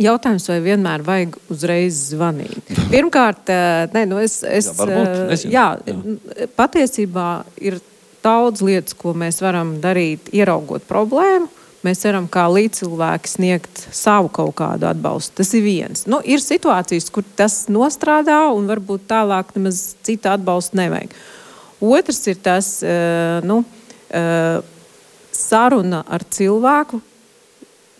[0.00, 2.70] Jautājums, vai vienmēr vajag uzreiz zvanīt?
[2.92, 6.46] Pirmkārt, eh, ne, nu es, es, jā, varbūt, eh, jā, jā.
[6.56, 7.26] patiesībā
[7.60, 7.76] ir
[8.22, 11.50] daudz lietas, ko mēs varam darīt, ieraugot problēmu
[11.86, 15.36] mēs varam kā līdzcilvēki sniegt savu kaut kādu atbalstu.
[15.40, 16.04] Tas ir viens.
[16.10, 21.14] Nu, ir situācijas, kur tas nostrādā, un varbūt tālāk nemaz cita atbalsta nevajag.
[21.82, 24.62] Otrs ir tas, uh, nu, uh,
[25.34, 27.02] saruna ar cilvēku.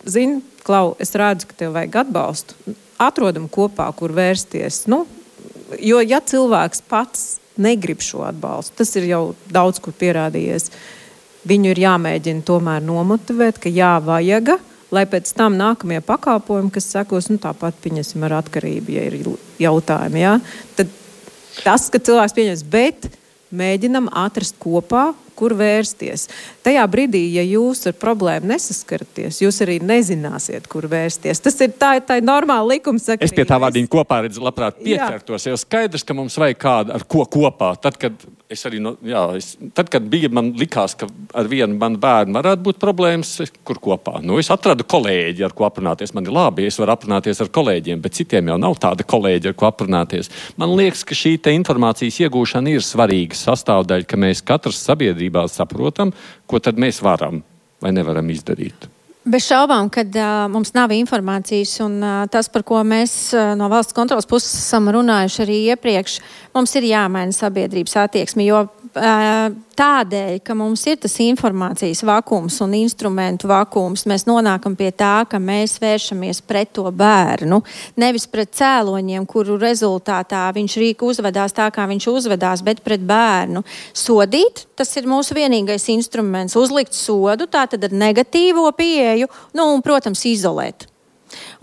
[0.07, 2.75] Zini, Klau, es redzu, ka tev vajag atbalstu.
[3.03, 4.85] Atrodam kopā, kur vērsties.
[4.87, 5.01] Nu,
[5.75, 7.25] jo, ja cilvēks pats
[7.59, 10.71] negrib šo atbalstu, tas ir jau daudz kur pierādījies.
[10.71, 11.02] Uh,
[11.49, 14.55] viņu ir jāmēģina tomēr nomotivēt, ka jā, vajag,
[14.93, 19.17] lai pēc tam nākamie pakalpojumi, kas sekos, nu, tāpat pieņemsim ar atkarību, ja ir
[19.63, 20.21] jautājumi.
[20.21, 20.37] Ja?
[20.77, 20.91] Tad
[21.63, 23.09] tas, ka cilvēks pieņems, bet
[23.53, 26.27] mēģinam atrast kopā, kur vērsties.
[26.65, 31.41] Tajā brīdī, ja jūs ar problēmu nesaskaraties, jūs arī nezināsiet, kur vērsties.
[31.43, 33.27] Tas ir tā, tā ir normāla likumsakarība.
[33.27, 37.05] Es pie tā vārdiņa kopā redzu, labprāt pieķertos, jo skaidrs, ka mums vajag kādu ar
[37.09, 37.73] ko kopā.
[37.83, 41.77] Tad, kad es arī, no, jā, es, tad, kad bija, man likās, ka ar vienu
[41.79, 43.33] manu bērnu varētu būt problēmas,
[43.65, 44.19] kur kopā.
[44.23, 46.13] Nu, es atradu kolēģi, ar ko aprunāties.
[46.15, 49.57] Man ir labi, es varu aprunāties ar kolēģiem, bet citiem jau nav tāda kolēģa, ar
[49.59, 50.31] ko aprunāties.
[50.61, 56.11] Man liekas, ka šī informācijas iegūšana ir svarīga sastāvdaļa, ka mēs katrs sabiedrībā saprotam,
[56.47, 57.43] ko tad mēs varam
[57.81, 58.89] vai nevaram izdarīt.
[59.23, 63.69] Bez šaubām, ka uh, mums nav informācijas, un uh, tas, par ko mēs uh, no
[63.71, 66.17] valsts kontrolas puses esam runājuši arī iepriekš,
[66.55, 68.43] mums ir jāmaina sabiedrības attieksme.
[68.43, 75.25] Jo tādēļ, ka mums ir tas informācijas vakums un instrumentu vakums, mēs nonākam pie tā,
[75.29, 77.63] ka mēs vēršamies pret to bērnu.
[77.97, 83.65] Nevis pret cēloņiem, kuru rezultātā viņš rīk uzvedās tā, kā viņš uzvedās, bet pret bērnu.
[83.97, 86.57] Sodīt, tas ir mūsu vienīgais instruments.
[86.59, 90.92] Uzlikt sodu, tā tad ar negatīvo pieeju, nu un, protams, izolēt.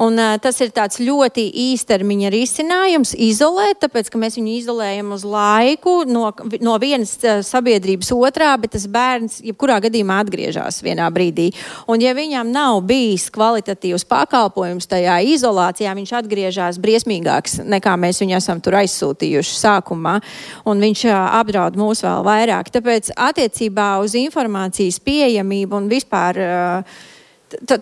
[0.00, 5.26] Un, uh, tas ir tāds ļoti īstermiņa risinājums, izolēt, tāpēc ka mēs viņu izolējam uz
[5.28, 6.30] laiku no,
[6.64, 11.50] no vienas uh, sabiedrības otrā, bet tas bērns jebkurā gadījumā atgriežas vienā brīdī.
[11.84, 18.38] Un, ja viņam nav bijis kvalitatīvs pakalpojums tajā izolācijā, viņš atgriežas briesmīgāks nekā mēs viņu
[18.40, 20.16] esam tur aizsūtījuši sākumā,
[20.64, 22.72] un viņš uh, apdraud mūs vēl vairāk.
[22.72, 26.46] Tāpēc attiecībā uz informācijas pieejamību un vispār.
[26.48, 27.08] Uh,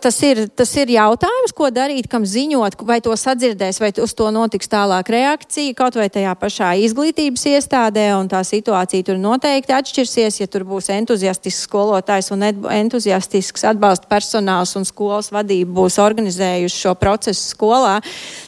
[0.00, 4.31] tas ir, tas ir jautājums, ko darīt, kam ziņot, vai to sadzirdēs, vai uz to
[4.35, 10.40] notiks tālāk reakcija, kaut vai tajā pašā izglītības iestādē, un tā situācija tur noteikti atšķirsies,
[10.40, 16.94] ja tur būs entuziastisks skolotājs un entuziastisks atbalsta personāls un skolas vadība būs organizējuši šo
[17.00, 17.98] procesu skolā,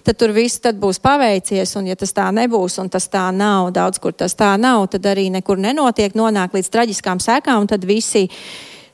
[0.07, 3.71] tad tur viss tad būs paveicies, un ja tas tā nebūs, un tas tā nav,
[3.77, 7.85] daudz kur tas tā nav, tad arī nekur nenotiek, nonāk līdz traģiskām sekām, un tad
[7.89, 8.29] visi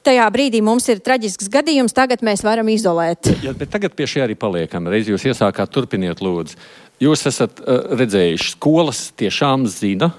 [0.07, 3.31] tajā brīdī mums ir traģisks gadījums, tagad mēs varam izolēt.
[3.45, 4.89] Ja, bet tagad pie šī arī paliekam.
[4.93, 6.59] Reiz jūs iesākāt, turpiniet, lūdzu.
[7.03, 10.11] Jūs esat uh, redzējuši, skolas tiešām zina,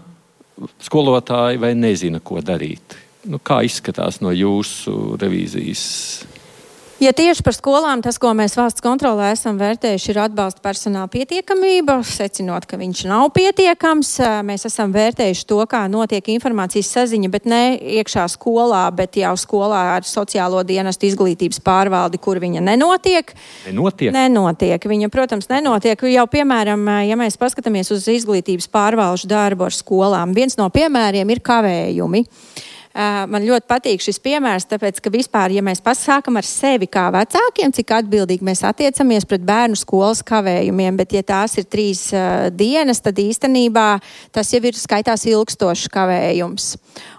[0.83, 2.97] skolotāji vai nezina, ko darīt.
[3.27, 5.85] Nu, kā izskatās no jūsu revīzijas?
[6.97, 11.99] Ja tieši par skolām tas, ko mēs valsts kontrolē esam vērtējuši, ir atbalsta personāla pietiekamība,
[12.01, 14.15] secinot, ka viņš nav pietiekams.
[14.47, 17.59] Mēs esam vērtējuši to, kā notiek informācijas saziņa, bet ne
[17.99, 23.29] iekšā skolā, bet jau skolā ar sociālo dienestu izglītības pārvaldi, kur viņa nenotiek.
[23.67, 24.15] Nenotiek.
[24.17, 24.87] Nenotiek.
[24.89, 26.01] Viņa, protams, nenotiek.
[26.15, 31.43] Jau, piemēram, ja mēs paskatāmies uz izglītības pārvalžu darbu ar skolām, viens no piemēriem ir
[31.45, 32.23] kavējumi.
[32.97, 37.69] Man ļoti patīk šis piemērs, tāpēc, ka vispār, ja mēs pasākam ar sevi kā vecākiem,
[37.75, 43.03] cik atbildīgi mēs attiecamies pret bērnu skolas kavējumiem, bet ja tās ir trīs uh, dienas,
[43.05, 43.85] tad īstenībā
[44.33, 46.71] tas jau ir skaitās ilgstošs kavējums.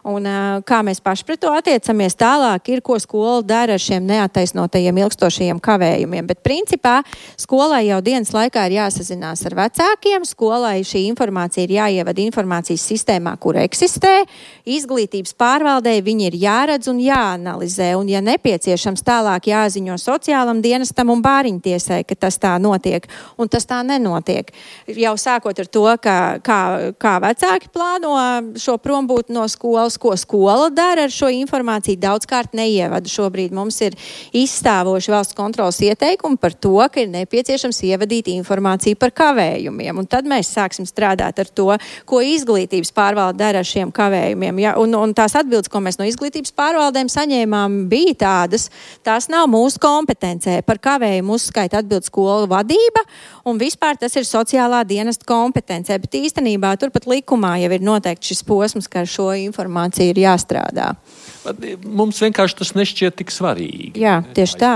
[0.06, 0.26] Un,
[0.66, 5.58] kā mēs paši pret to attiecamies, tālāk ir, ko skola dara ar šiem neataisnotajiem ilgstošajiem
[5.62, 6.28] kavējumiem.
[6.28, 7.00] Bet principā
[7.38, 13.34] skolai jau dienas laikā ir jāsazinās ar vecākiem, skolai šī informācija ir jāievada informācijas sistēmā,
[13.42, 14.22] kur eksistē.
[14.68, 21.24] Izglītības pārvaldē viņi ir jāredz un jāanalizē, un, ja nepieciešams, tālāk jāziņo sociālam dienestam un
[21.24, 23.08] bāriņtiesai, ka tas tā notiek,
[23.38, 24.52] un tas tā nenotiek.
[24.98, 26.60] Jau sākot ar to, ka, kā,
[27.00, 28.14] kā vecāki plāno
[28.60, 33.08] šo prombūtni no skolas, ko skola dara ar šo informāciju, daudzkārt neievada.
[33.08, 33.96] Šobrīd mums ir
[34.36, 40.02] izstāvoši valsts kontrolas ieteikumi par to, ka ir nepieciešams ievadīt informāciju par kavējumiem.
[40.02, 41.70] Un tad mēs sāksim strādāt ar to,
[42.08, 44.60] ko izglītības pārvalde dara ar šiem kavējumiem.
[44.64, 44.74] Ja?
[44.80, 48.68] Un, un tās atbildes, ko mēs no izglītības pārvaldēm saņēmām, bija tādas,
[49.06, 50.58] tās nav mūsu kompetencē.
[50.66, 53.04] Par kavējumu uzskaita atbild skolu vadība,
[53.48, 55.98] un vispār tas ir sociālā dienesta kompetencē.
[56.02, 60.22] Bet īstenībā turpat likumā jau ir noteikti šis posms, ka ar šo informāciju informācija ir
[60.24, 60.92] jāstrādā.
[61.86, 63.94] Mums vienkārši tas nešķiet tik svarīgi.
[63.98, 64.74] Jā, tieši tā.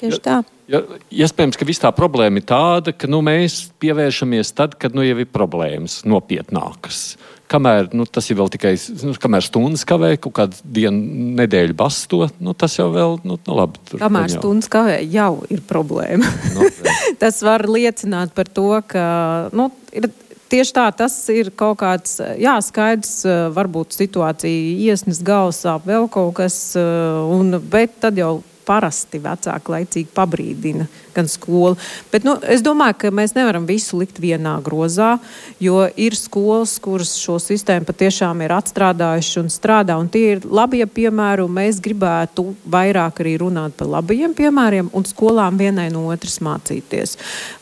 [0.00, 0.42] Tieši tā.
[0.66, 0.80] Ja,
[1.14, 5.20] iespējams, ka viss tā problēma ir tāda, ka nu, mēs pievēršamies tad, kad nu, jau
[5.22, 7.14] ir problēmas nopietnākas.
[7.46, 8.72] Kamēr nu, tas ir vēl tikai
[9.06, 9.14] nu,
[9.46, 13.78] stundas kavē, kaut kādu dienu, nedēļu basto, nu, tas jau vēl nu, nu, labi.
[13.86, 14.40] Tur, kamēr jau.
[14.40, 16.26] stundas kavē, jau ir problēma.
[16.56, 19.06] No, nu, tas var liecināt par to, ka
[19.54, 20.10] nu, ir
[20.46, 23.24] Tieši tā, tas ir kaut kāds, jā, skaidrs,
[23.56, 30.86] varbūt situācija iesnas galvasā, vēl kaut kas, un, bet tad jau parasti vecāki laicīgi pabrīdina
[31.14, 31.76] gan skolu.
[32.12, 35.16] Bet, nu, es domāju, ka mēs nevaram visu likt vienā grozā,
[35.62, 39.96] jo ir skolas, kuras šo sistēmu patiešām ir atstrādājuši un strādā.
[40.02, 45.08] Un tie ir labie piemēri, un mēs gribētu vairāk arī runāt par labajiem piemēriem un
[45.08, 47.16] skolām vienai no otras mācīties.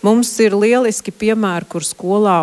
[0.04, 2.42] Mums ir lieliski piemēri, kur skolā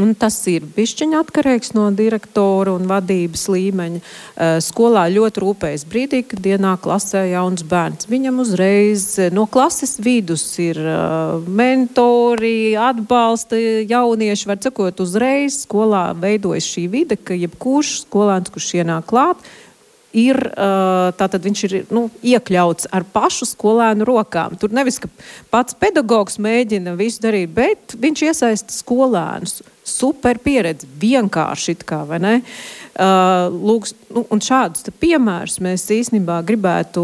[0.00, 4.00] Un tas ir bišķiņa atkarīgs no direktora un vadības līmeņa.
[4.00, 8.08] Uh, skolā ļoti rūpējas brīdī, kad dienā klasē jauns bērns.
[8.08, 9.04] Viņam uzreiz
[9.36, 14.48] no klases vidus ir uh, mentori, atbalsta jaunieši.
[14.48, 19.44] Var sakot, uzreiz skolā veidojas šī vide, ka jebkurš skolēns, kurš ienāk klāt,
[20.16, 20.38] ir,
[21.18, 24.56] tātad viņš ir nu, iekļauts ar pašu skolēnu rokām.
[24.60, 25.10] Tur nevis, ka
[25.52, 29.62] pats pedagogs mēģina visu darīt, bet viņš iesaista skolēnus.
[29.82, 32.36] Super pieredze, vienkārši it kā, vai ne?
[32.38, 37.02] Uh, lūks, nu, šādus piemērus mēs īstenībā gribētu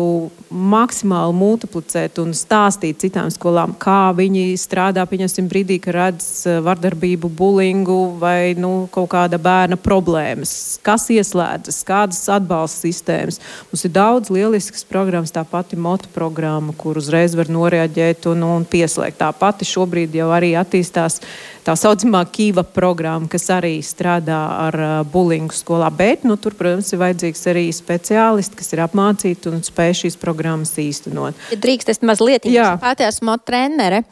[0.49, 7.30] maksimāli multiplicēt un stāstīt citām skolām, kā viņi strādā, pieņemsim, brīdī, kad redz uh, vardarbību,
[7.32, 13.41] bulingu vai nu, kaut kāda bērna problēmas, kas ieslēdzas, kādas atbalsta sistēmas.
[13.72, 18.68] Mums ir daudz lieliskas programmas, tā pati moto programma, kur uzreiz var noreaģēt un, un
[18.68, 19.22] pieslēgt.
[19.22, 21.22] Tā pati šobrīd jau arī attīstās
[21.68, 24.38] tā saucamā Kīva programma, kas arī strādā
[24.68, 25.90] ar uh, bulingu skolā.
[25.92, 30.72] Bet, nu, tur, protams, ir vajadzīgs arī speciālisti, kas ir apmācīti un spēj šīs programmas
[30.80, 31.36] īstenot.
[31.52, 32.48] Ja drīkst, es mazliet
[32.80, 34.04] pati esmu trenere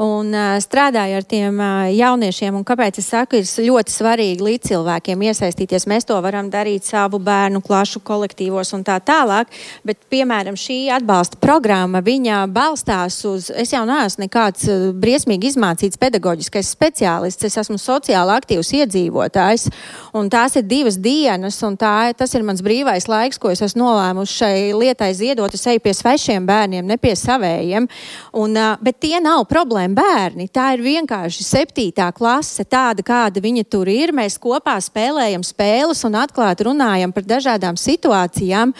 [0.00, 2.56] un uh, strādāju ar tiem uh, jauniešiem.
[2.56, 5.88] Un kāpēc es saku, ir ļoti svarīgi līdz cilvēkiem iesaistīties.
[5.90, 9.52] Mēs to varam darīt savu bērnu klašu kolektīvos un tā tālāk.
[9.84, 16.00] Bet, piemēram, šī atbalsta programma, viņa balstās uz, es jau neesmu nekāds uh, briesmīgi izmācīts
[16.00, 19.66] pedagoģiskais speciālists speciālists, es esmu sociāli aktīvs iedzīvotājs.
[20.30, 24.38] Tās ir divas dienas, un tā, tas ir mans brīvais laiks, ko es esmu nolēmusi
[24.38, 25.54] šai lietai ziedot.
[25.54, 27.88] Es eju pie svešiem bērniem, ne pie savējiem.
[28.38, 30.48] Un, bet tie nav problēma bērni.
[30.54, 34.14] Tā ir vienkārši septītā klase, tāda, kāda viņa tur ir.
[34.14, 38.74] Mēs kopā spēlējam spēles un atklāti runājam par dažādām situācijām.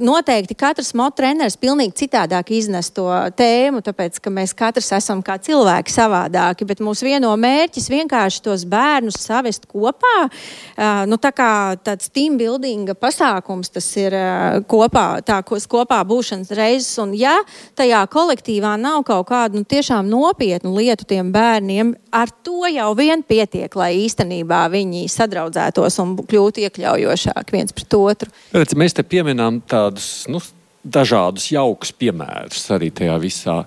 [0.00, 5.90] Noteikti katrs mototreneris pilnīgi citādāk iznes to tēmu, tāpēc ka mēs katrs esam kā cilvēki
[5.90, 6.68] savādāki.
[6.68, 10.16] Bet mūsu vieno mērķis vienkārši tos bērnus savest kopā.
[10.26, 11.50] Uh, nu, tā kā
[11.82, 16.92] tāds team building pasākums, tas ir uh, kopā, tā kopā būšanas reizes.
[17.02, 17.36] Un ja
[17.78, 23.24] tajā kolektīvā nav kaut kādu nu, tiešām nopietnu lietu tiem bērniem, ar to jau vien
[23.26, 28.32] pietiek, lai īstenībā viņi sadraudzētos un kļūtu iekļaujošāki viens pret otru.
[28.54, 30.42] Redz, mēs te pieminām tādus nu,
[30.84, 33.58] dažādus jaukus piemērus arī tajā visā.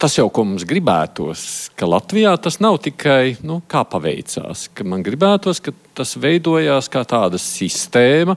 [0.00, 5.04] Tas jau, ko mums gribētos, ka Latvijā tas nav tikai nu, kā paveicās, ka man
[5.04, 8.36] gribētos, ka tas veidojās kā tāda sistēma,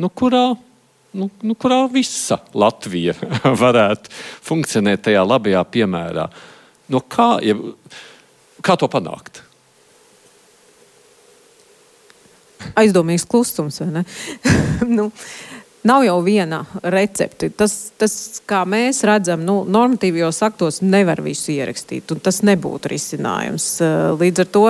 [0.00, 0.46] nu, kurā
[1.16, 3.16] nu, nu, kurā visa Latvija
[3.64, 4.12] varētu
[4.46, 6.28] funkcionēt tajā labajā piemērā.
[6.92, 7.56] No kā, ja,
[8.64, 9.42] kā to panākt?
[12.76, 14.04] Aizdomīgs klusums, vai ne?
[14.98, 15.10] nu,
[15.86, 17.50] Nav jau viena recepte.
[17.54, 18.14] Tas, tas
[18.48, 23.68] kā mēs redzam, nu, normatīvajos aktos nevar visu ierakstīt, un tas nebūtu risinājums.
[23.84, 24.64] Eh, līdz ar to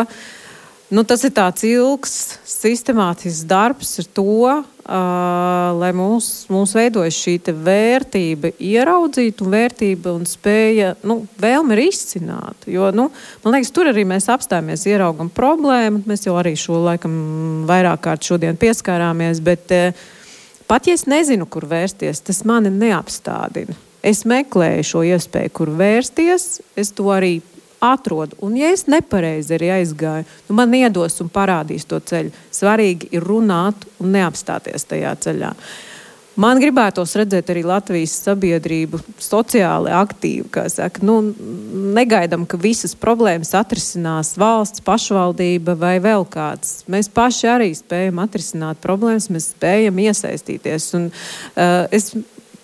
[0.92, 7.38] nu, tas ir tāds ilgs, sistemātisks darbs ar to, uh, lai mūs, mūs veidojas šī
[7.66, 12.68] vērtība, ieraudzīt un vērtība un spēja, nu, vēlme ir izcināt.
[12.70, 13.08] Jo, nu,
[13.44, 16.04] man liekas, tur arī mēs apstājamies, ieraugam problēmu.
[16.06, 17.16] Mēs jau arī šo laikam
[17.70, 20.06] vairāk kārt šodien pieskārāmies, bet uh,
[20.66, 23.76] Pat ja es nezinu, kur vērsties, tas mani neapstādina.
[24.06, 27.38] Es meklēju šo iespēju, kur vērsties, es to arī
[27.82, 28.36] atrodu.
[28.42, 32.32] Un, ja es nepareizi arī aizgāju, nu man iedos un parādīs to ceļu.
[32.54, 35.52] Svarīgi ir runāt un neapstāties tajā ceļā.
[36.36, 41.32] Man gribētos redzēt arī Latvijas sabiedrību sociāli aktīvu, saka, nu,
[41.96, 46.82] negaidām, ka visas problēmas atrisinās valsts, pašvaldība vai vēl kāds.
[46.92, 50.90] Mēs paši arī spējam atrisināt problēmas, mēs spējam iesaistīties.
[50.98, 52.12] Un, uh, es,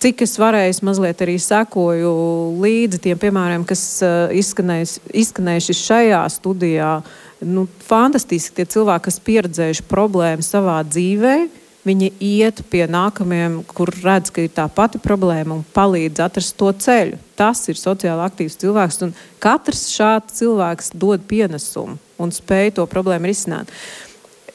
[0.05, 2.13] cik es varēju, mazliet arī sekoju
[2.61, 6.93] līdzi tiem piemēriem, kas uh, izskanējuši šajā studijā.
[7.41, 14.31] Nu, fantastiski tie cilvēki, kas pieredzējuši problēmu savā dzīvēm Viņi iet pie nākamajiem, kur redz,
[14.31, 17.19] ka ir tā pati problēma un palīdz atrast to ceļu.
[17.35, 19.11] Tas ir sociāli aktīvs cilvēks, un
[19.43, 23.71] katrs šāds cilvēks dod pienesumu un spēj to problēmu risināt.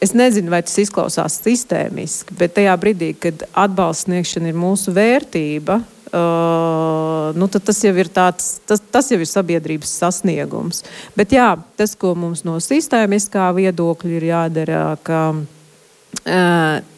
[0.01, 5.81] Es nezinu, vai tas izklausās sistēmiski, bet tajā brīdī, kad atbalsts sniegšana ir mūsu vērtība,
[5.83, 10.85] uh, nu, tas, jau tāds, tas, tas jau ir sabiedrības sasniegums.
[11.19, 15.23] Bet jā, tas, ko mums no sistēmiskā viedokļa ir jādara, ka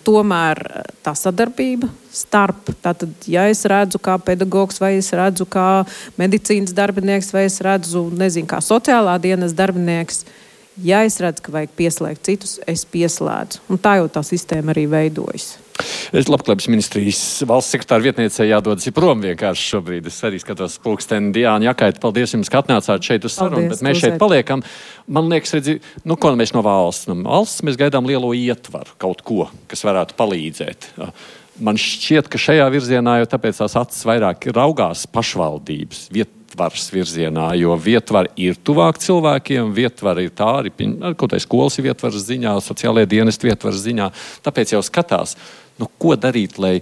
[0.07, 0.61] tomēr
[1.05, 5.85] tā sadarbība starp, tātad, ja es redzu kā pedagogs, vai es redzu kā
[6.19, 10.25] medicīnas darbinieks, vai es redzu, nezinu, kā sociālā dienas darbinieks,
[10.83, 13.63] ja es redzu, ka vajag pieslēgt citus, es pieslēdzu.
[13.71, 15.55] Un tā jau tā sistēma arī veidojas.
[16.31, 20.09] Labklājības ministrijas valsts sekretāra vietniecei jādodas prom vienkārši šobrīd.
[20.11, 22.03] Es arī skatos pulksteni Diāna Jakaita.
[22.03, 24.65] Paldies jums, ka atnācāt šeit uz sarunu, bet mēs šeit paliekam.
[25.11, 27.11] Man liekas, redzi, nu, ko mēs no valsts?
[27.11, 30.91] No valsts mēs gaidām lielo ietvaru, kaut ko, kas varētu palīdzēt.
[31.61, 37.55] Man šķiet, ka šajā virzienā jau tāpēc tās acis vairāk raugās pašvaldības vietā vietvaras virzienā,
[37.55, 40.73] jo vietvar ir tuvāk cilvēkiem, vietvar ir tā arī,
[41.17, 44.11] kaut kā skolas vietvaras ziņā, sociālajie dienesti vietvaras ziņā.
[44.43, 45.37] Tāpēc jau skatās,
[45.81, 46.79] nu, ko darīt, lai,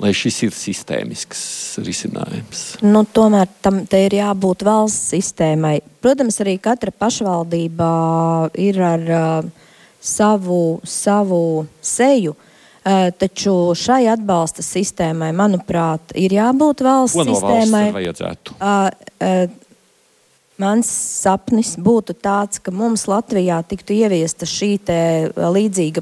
[0.00, 1.42] lai šis ir sistēmisks
[1.84, 2.66] risinājums.
[2.86, 5.80] Nu, tomēr tam ir jābūt valsts sistēmai.
[6.00, 7.90] Protams, arī katra pašvaldība
[8.62, 9.50] ir ar uh,
[10.00, 11.42] savu, savu
[11.82, 12.36] seju.
[12.36, 12.46] Uh,
[12.80, 17.82] Uh, taču šai atbalsta sistēmai, manuprāt, ir jābūt valsts Ko no sistēmai.
[17.92, 18.54] Valsts vajadzētu?
[18.56, 18.86] Uh,
[19.20, 19.74] uh,
[20.64, 20.88] mans
[21.20, 24.70] sapnis būtu tāds, ka mums Latvijā tiktu ieviesta šī
[25.36, 26.00] līdzīga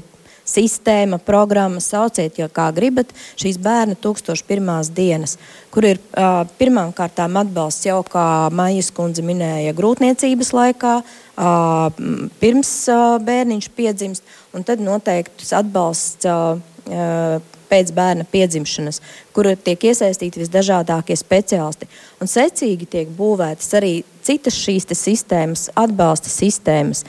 [0.49, 5.37] sistēma, programma, sauciet, ja kā gribat, šīs bērna 1001 dienas,
[5.73, 8.25] kur ir uh, pirmām kārtām atbalsts jau, kā
[8.55, 12.01] Maijas kundze minēja, grūtniecības laikā, uh,
[12.41, 16.27] pirms uh, bērniņš piedzimst, un tad noteikti atbalsts.
[16.29, 16.59] Uh,
[17.69, 19.01] pēc bērna piedzimšanas,
[19.35, 21.89] kur tiek iesaistīti visdažādākie speciālisti.
[22.19, 27.05] Un secīgi tiek būvētas arī citas šīs sistēmas, atbalsta sistēmas.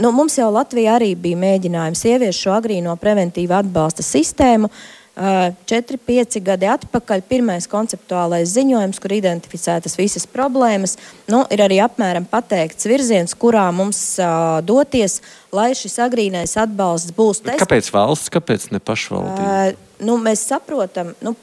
[0.00, 4.68] Nu, mums jau Latvijā arī bija mēģinājums ieviest šo agrīno preventīvu atbalsta sistēmu.
[4.68, 4.88] Uh,
[5.20, 10.96] 4-5 gadi atpakaļ pirmais konceptuālais ziņojums, kur identificētas visas problēmas.
[11.28, 15.18] Nu, ir arī apmēram pateikts virziens, kurā mums uh, doties,
[15.52, 17.42] lai šis agrīnais atbalsts būs.
[17.44, 19.74] Bet kāpēc valsts, kāpēc ne pašvaldība?
[19.74, 21.34] Uh, nu, mēs saprotam, nu,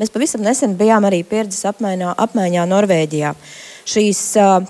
[0.00, 3.32] mēs pavisam nesen bijām arī pieredzes apmaiņā, apmaiņā Norvēģijā.
[3.92, 4.20] Šīs,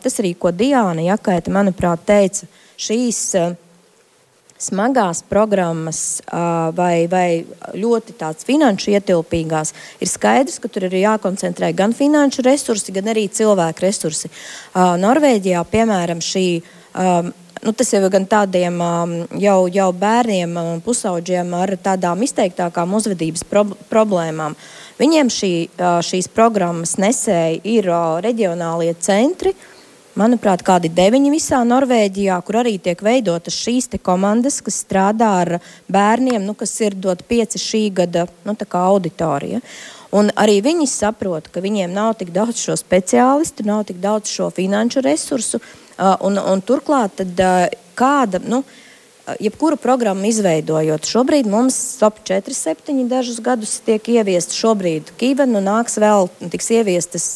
[0.00, 2.48] tas arī, ko Diāna Jakaita, manuprāt, teica,
[2.80, 3.20] šīs
[4.62, 6.22] smagās programmas
[6.78, 7.42] vai, vai
[7.74, 13.26] ļoti tāds finanšu ietilpīgās, ir skaidrs, ka tur ir jākoncentrē gan finanšu resursi, gan arī
[13.32, 14.30] cilvēku resursi.
[14.74, 16.46] Norvēģijā, piemēram, šī.
[17.62, 18.80] Nu, tas jau gan tādiem
[19.38, 24.56] jau, jau bērniem un pusauģiem ar tādām izteiktākām uzvedības pro problēmām.
[24.98, 27.86] Viņiem šī, šīs programmas nesēji ir
[28.26, 29.68] reģionālie centri, uh,
[30.18, 35.58] manuprāt, kādi deviņi visā Norvēģijā, kur arī tiek veidotas šīs komandas, kas strādā ar
[35.92, 39.62] bērniem, nu, kas ir dot pieci šī gada nu, auditorija.
[40.12, 44.50] Un arī viņi saprot, ka viņiem nav tik daudz šo speciālistu, nav tik daudz šo
[44.52, 45.62] finanšu resursu.
[46.02, 47.42] Un, un turklāt, tad,
[47.98, 48.62] kāda, nu,
[49.38, 54.56] jebkuru programmu izveidojot, šobrīd mums SOP 47 dažus gadus tiek ieviesta.
[54.56, 57.28] Šobrīd Kīvenu nāks vēl, tiks ieviestas.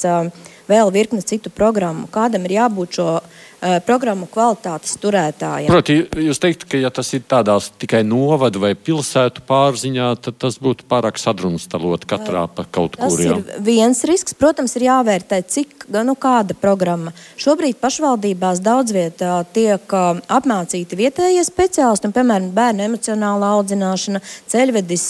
[0.67, 2.09] Vēl virkne citu programmu.
[2.11, 3.45] Kādam ir jābūt šo uh,
[3.87, 5.71] programmu kvalitātes turētājiem?
[5.71, 10.59] Proti, jūs teikt, ka ja tas ir tādās tikai novadu vai pilsētu pārziņā, tad tas
[10.63, 13.17] būtu pārāk sadrumstalot katrā pa kaut kur.
[13.17, 14.37] Tas ir viens risks.
[14.37, 17.15] Protams, ir jāvērtē, cik, nu, kāda programma.
[17.41, 25.07] Šobrīd pašvaldībās daudz vietā tiek apmācīti vietējie speciālisti, un, piemēram, bērnu emocionāla audzināšana, ceļvedis.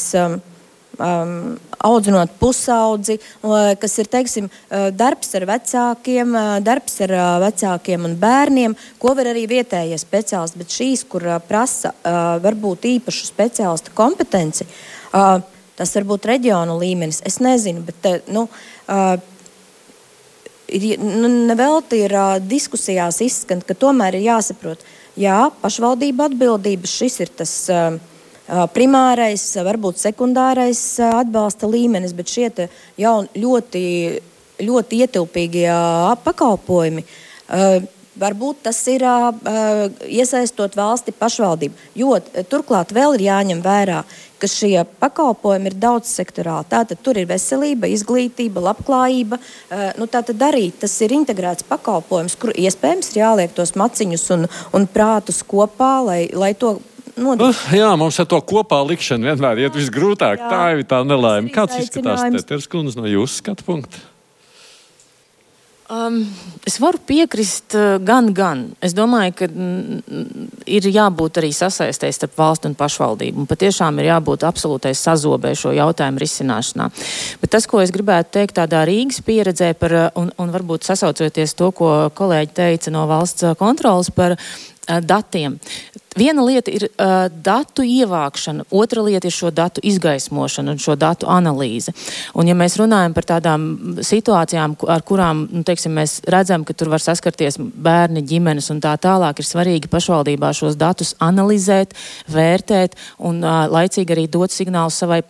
[0.97, 3.19] Um, audzinot pusaudzi,
[3.81, 9.13] kas ir teiksim, uh, darbs ar vecākiem, uh, darbs ar uh, vecākiem un bērniem, ko
[9.19, 10.63] var arī vietējie speciālisti.
[10.63, 11.93] Bet šīs, kur prasa
[12.41, 14.65] varbūt īpašu speciālistu kompetenci,
[15.77, 17.21] tas var būt reģionu līmenis.
[17.29, 18.47] Es nezinu, bet nu,
[20.67, 22.17] ir, nu, nevelti ir
[22.49, 24.85] diskusijās izskan, ka tomēr ir jāsaprot,
[25.21, 27.57] jā, pašvaldība atbildības šis ir tas.
[27.69, 28.16] Uh,
[28.47, 32.49] primārais, varbūt sekundārais atbalsta līmenis, bet šie
[33.01, 33.85] jau ļoti,
[34.63, 35.69] ļoti ietilpīgie
[36.25, 37.05] pakalpojumi.
[38.17, 39.03] Varbūt tas ir
[40.09, 41.75] iesaistot valsti pašvaldību.
[42.01, 42.15] Jo
[42.49, 43.99] turklāt vēl ir jāņem vērā,
[44.41, 46.65] ka šie pakalpojumi ir daudz sektorāli.
[46.71, 49.37] Tātad tur ir veselība, izglītība, labklājība.
[50.01, 54.89] Nu, tātad arī tas ir integrēts pakalpojums, kur iespējams ir jāliek tos maciņus un, un
[54.89, 56.79] prātus kopā, lai, lai to
[57.17, 60.37] Uh, jā, mums ar to kopā likšanu vienmēr iet visgrūtāk.
[60.43, 60.51] Jā.
[60.53, 61.49] Tā ir tā nelaime.
[61.55, 64.03] Kāds izskatās Pēters Kundze no jūsu skatu punkta?
[65.87, 66.19] Um,
[66.67, 68.67] es varu piekrist uh, gan, gan.
[68.85, 69.49] Es domāju, ka
[70.69, 73.45] ir jābūt arī sasaistē starp valstu un pašvaldību.
[73.45, 76.91] Un patiešām ir jābūt absolūtai sazobē šo jautājumu risināšanā.
[77.41, 81.57] Bet tas, ko es gribētu teikt tādā Rīgas pieredzē, par, uh, un, un varbūt sasaucoties
[81.57, 84.37] to, ko kolēģi teica no valsts uh, kontrolas par
[84.87, 85.57] datiem
[86.17, 91.29] viena lieta ir uh, datu ievākšana, otra lieta ir šo datu izgaismošana un šo datu
[91.31, 91.93] analīze.
[92.35, 93.67] Un, ja mēs runājam par tādām
[94.05, 98.97] situācijām, ar kurām nu, teiksim, mēs redzam, ka tur var saskarties bērni, ģimenes un tā
[99.01, 101.95] tālāk, ir svarīgi pašvaldībā šos datus analizēt,
[102.33, 102.97] vērtēt
[103.29, 105.23] un uh, laicīgi arī dot signālu savai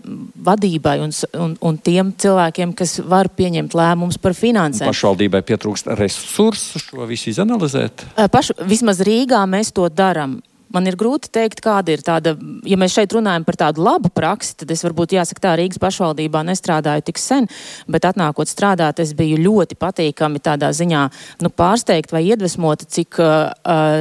[0.47, 4.91] vadībai un, un, un tiem cilvēkiem, kas var pieņemt lēmumus par finansēm.
[4.91, 8.07] Pašvaldībai pietrūkst resursu šo visu izanalizēt?
[8.15, 10.39] Uh, pašu, vismaz Rīgā mēs to darām.
[10.75, 12.33] Man ir grūti pateikt, kāda ir tāda,
[12.67, 16.43] ja mēs šeit runājam par tādu labu praksi, tad es varbūt jāsaka tā, Rīgas pašvaldībā
[16.49, 17.49] nestrādāju tik sen,
[17.87, 21.03] bet atnākot strādāt, es biju ļoti patīkami tādā ziņā,
[21.45, 23.53] nu, pārsteigt vai iedvesmota, cik uh,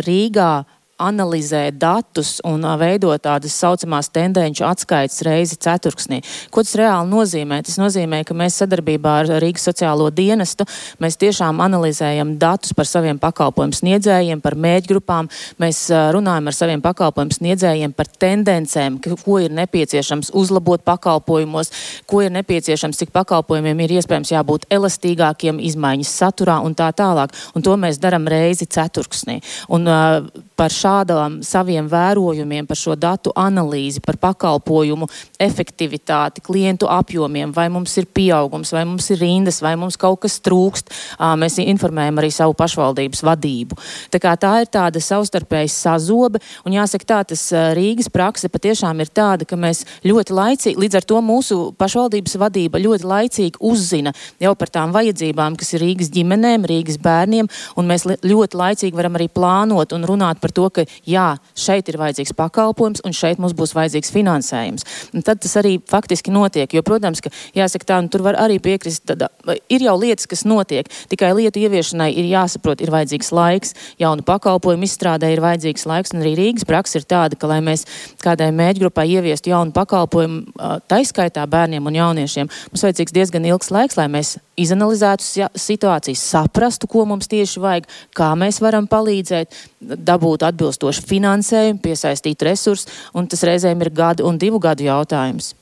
[0.07, 0.65] Rīgā
[0.97, 6.21] analizē datus un veido tādas saucamās tendenci atskaites reizi ceturksnī.
[6.51, 7.59] Ko tas reāli nozīmē?
[7.67, 10.63] Tas nozīmē, ka mēs sadarbībā ar Rīgas sociālo dienestu
[11.03, 15.27] mēs tiešām analizējam datus par saviem pakalpojumu sniedzējiem, par mēģgrupām,
[15.59, 15.81] mēs
[16.15, 21.73] runājam ar saviem pakalpojumu sniedzējiem par tendencēm, ko ir nepieciešams uzlabot pakalpojumos,
[22.07, 27.35] ko ir nepieciešams, cik pakalpojumiem ir iespējams jābūt elastīgākiem, izmaiņas saturā un tā tālāk.
[27.55, 29.41] Un to mēs darām reizi ceturksnī.
[29.75, 30.45] Un, uh,
[30.85, 35.07] šādām saviem vērojumiem, par šo datu analīzi, par pakalpojumu
[35.41, 40.37] efektivitāti, klientu apjomiem, vai mums ir pieaugums, vai mums ir rindas, vai mums kaut kas
[40.45, 40.93] trūkst.
[41.39, 43.77] Mēs informējam arī savu pašvaldības vadību.
[44.13, 49.47] Tā, tā ir tāda savstarpēja sazobe, un jāsaka tā, tas Rīgas prakse patiešām ir tāda,
[49.47, 54.71] ka mēs ļoti laicīgi, līdz ar to mūsu pašvaldības vadība ļoti laicīgi uzzina jau par
[54.73, 59.95] tām vajadzībām, kas ir Rīgas ģimenēm, Rīgas bērniem, un mēs ļoti laicīgi varam arī plānot
[59.95, 64.13] un runāt par to, ka jā, šeit ir vajadzīgs pakalpojums un šeit mums būs vajadzīgs
[64.15, 64.87] finansējums.
[65.15, 68.59] Un tad tas arī faktiski notiek, jo, protams, ka jāsaka tā, un tur var arī
[68.63, 69.25] piekrist, tad
[69.71, 74.87] ir jau lietas, kas notiek, tikai lietu ieviešanai ir jāsaprot, ir vajadzīgs laiks, jaunu pakalpojumu
[74.87, 77.85] izstrādē ir vajadzīgs laiks, un arī Rīgas praksa ir tāda, ka, lai mēs
[78.23, 80.55] kādai mēģgrupai ieviestu jaunu pakalpojumu,
[80.91, 87.05] taiskaitā bērniem un jauniešiem, mums vajadzīgs diezgan ilgs laiks, lai mēs izanalizētu situāciju, saprastu, ko
[87.09, 89.55] mums tieši vajag, kā mēs varam palīdzēt,
[89.85, 95.53] dabūt atbilstošu finansējumu, piesaistīt resursus, un tas reizēm ir gadu un divu gadu jautājums.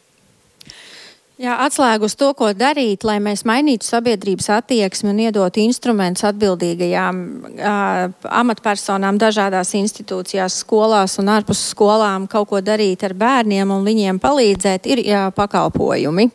[1.42, 7.22] Jā, atslēgu uz to, ko darīt, lai mēs mainītu sabiedrības attieksmi un iedotu instrumentus atbildīgajām
[7.50, 8.02] uh,
[8.38, 14.86] amatpersonām dažādās institūcijās, skolās un ārpus skolām kaut ko darīt ar bērniem un viņiem palīdzēt,
[14.94, 16.28] ir jā, pakalpojumi.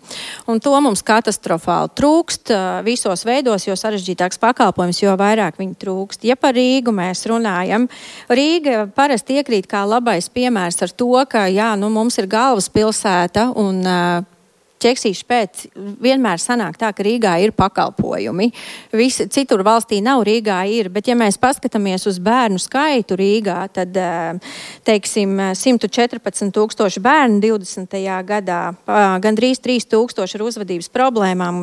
[0.50, 6.26] Un to mums katastrofāli trūkst uh, visos veidos, jo sarežģītāks pakalpojums, jo vairāk viņi trūkst.
[6.26, 7.86] Ja par Rīgu mēs runājam,
[8.26, 13.80] Rīga parasti iekrīt kā labais piemērs ar to, ka jā, nu, mums ir galvaspilsēta un
[13.86, 14.34] uh,
[14.82, 15.64] ķeksīšu pēc
[16.02, 18.50] vienmēr sanāk tā, ka Rīgā ir pakalpojumi.
[18.96, 23.96] Visi, citur valstī nav, Rīgā ir, bet ja mēs paskatāmies uz bērnu skaitu Rīgā, tad,
[23.96, 24.38] eh,
[24.88, 28.22] teiksim, 114 tūkstoši bērnu 20.
[28.26, 28.62] gadā,
[29.22, 31.62] gandrīz 3 tūkstoši ar uzvedības problēmām,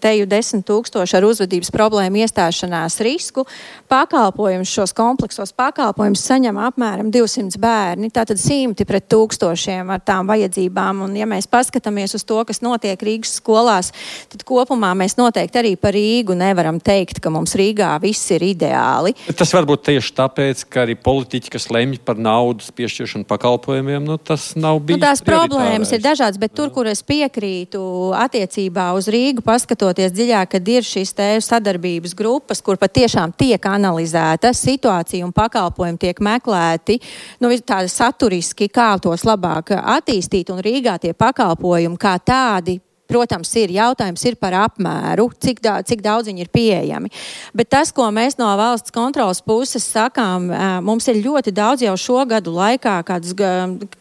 [0.00, 3.46] teju 10 tūkstoši ar uzvedības problēmu iestāšanās risku.
[3.88, 11.04] Pakalpojumus, šos kompleksos pakalpojumus saņem apmēram 200 bērni, tātad simti pret tūkstošiem ar tām vajadzībām.
[11.06, 13.92] Un ja mēs paskatāmies uz to, to, kas notiek Rīgas skolās,
[14.32, 19.14] tad kopumā mēs noteikti arī par Rīgu nevaram teikt, ka mums Rīgā viss ir ideāli.
[19.36, 24.50] Tas varbūt tieši tāpēc, ka arī politiķi, kas lemj par naudas piešķiršanu pakalpojumiem, nu, tas
[24.58, 25.00] nav bijis.
[25.00, 27.80] Nu, tās problēmas ir dažādas, bet tur, kur es piekrītu
[28.16, 31.14] attiecībā uz Rīgu, paskatoties dziļāk, kad ir šīs
[31.46, 36.98] sadarbības grupas, kur patiešām tiek analizēta situācija un pakalpojumi tiek meklēti,
[37.40, 43.72] nu, tādi saturiski, kā tos labāk attīstīt, un Rīgā tie pakalpojumi, kā tādi protams, ir
[43.74, 47.10] jautājums ir par apmēru, cik, da, cik daudz viņi ir pieejami.
[47.56, 50.50] Bet tas, ko mēs no valsts kontrolas puses sakām,
[50.86, 53.36] mums ir ļoti daudz jau šo gadu laikā, kādus,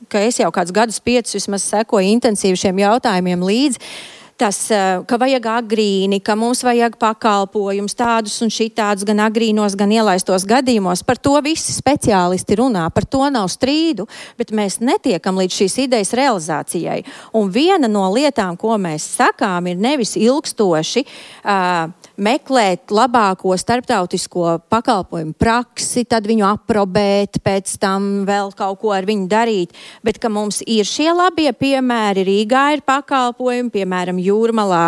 [0.10, 3.84] ka es jau kādus gadus piecus vismaz sekoju intensīvi šiem jautājumiem līdzi
[4.38, 9.90] tas, eh, ka vajag agrīni, ka mums vajag pakalpojums tādus un šitādus gan agrīnos, gan
[9.90, 11.06] ielaistos gadījumos.
[11.06, 14.08] Par to visi speciālisti runā, par to nav strīdu,
[14.38, 17.04] bet mēs netiekam līdz šīs idejas realizācijai.
[17.34, 21.06] Un viena no lietām, ko mēs sakām, ir nevis ilgstoši.
[21.46, 29.08] Uh, meklēt labāko starptautisko pakalpojumu praksi, tad viņu aprobēt, pēc tam vēl kaut ko ar
[29.08, 29.76] viņu darīt.
[30.06, 34.84] Bet mums ir šie labie piemēri, Rīgā ir pakalpojumi, piemēram, jūrmalā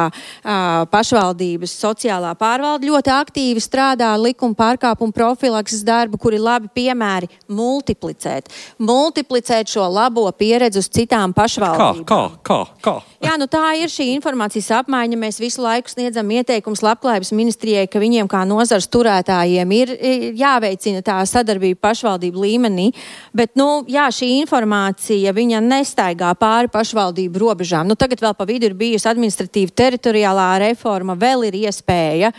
[0.92, 7.30] pašvaldības sociālā pārvalde ļoti aktīvi strādā ar likuma pārkāpumu profilakses darbu, kur ir labi piemēri
[7.48, 8.52] multiplicēt.
[8.80, 12.04] Multiplicēt šo labo pieredzi uz citām pašvaldībām.
[12.08, 12.64] Kā, kā, kā?
[12.84, 12.98] kā?
[13.18, 15.18] Jā, nu tā ir šī informācijas apmaiņa.
[15.18, 19.94] Mēs visu laiku sniedzam ieteikumus labklājības ministrijai, ka viņiem kā nozars turētājiem ir
[20.38, 22.92] jāveicina tā sadarbība pašvaldību līmenī.
[23.34, 27.90] Bet, nu, jā, šī informācija viņa nestaigā pāri pašvaldību robežām.
[27.90, 32.36] Nu, tagad vēl pa vidu ir bijusi administratīva teritoriālā reforma, vēl ir iespēja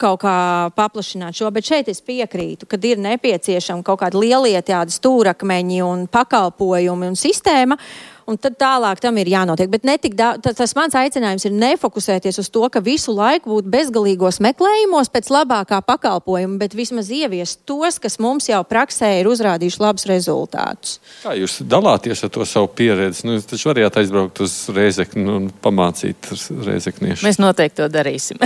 [0.00, 0.36] kaut kā
[0.76, 6.06] paplašināt šo, bet šeit es piekrītu, ka ir nepieciešama kaut kāda lielie tādi stūrakmeņi un
[6.08, 7.76] pakalpojumi un sistēma.
[8.30, 9.66] Un tad tālāk tam ir jānotiek.
[9.72, 14.38] Bet netik, da, tas, mans aicinājums ir nefokusēties uz to, ka visu laiku būt bezgalīgos
[14.44, 20.06] meklējumos pēc labākā pakalpojuma, bet vismaz ieviest tos, kas mums jau praksē ir uzrādījuši labus
[20.06, 21.00] rezultātus.
[21.24, 23.26] Kā jūs dalāties ar to savu pieredzi?
[23.26, 27.26] Nu, jūs taču varējāt aizbraukt uz Rēzekni un pamācīt Rēzekniešu.
[27.26, 28.38] Mēs noteikti to darīsim.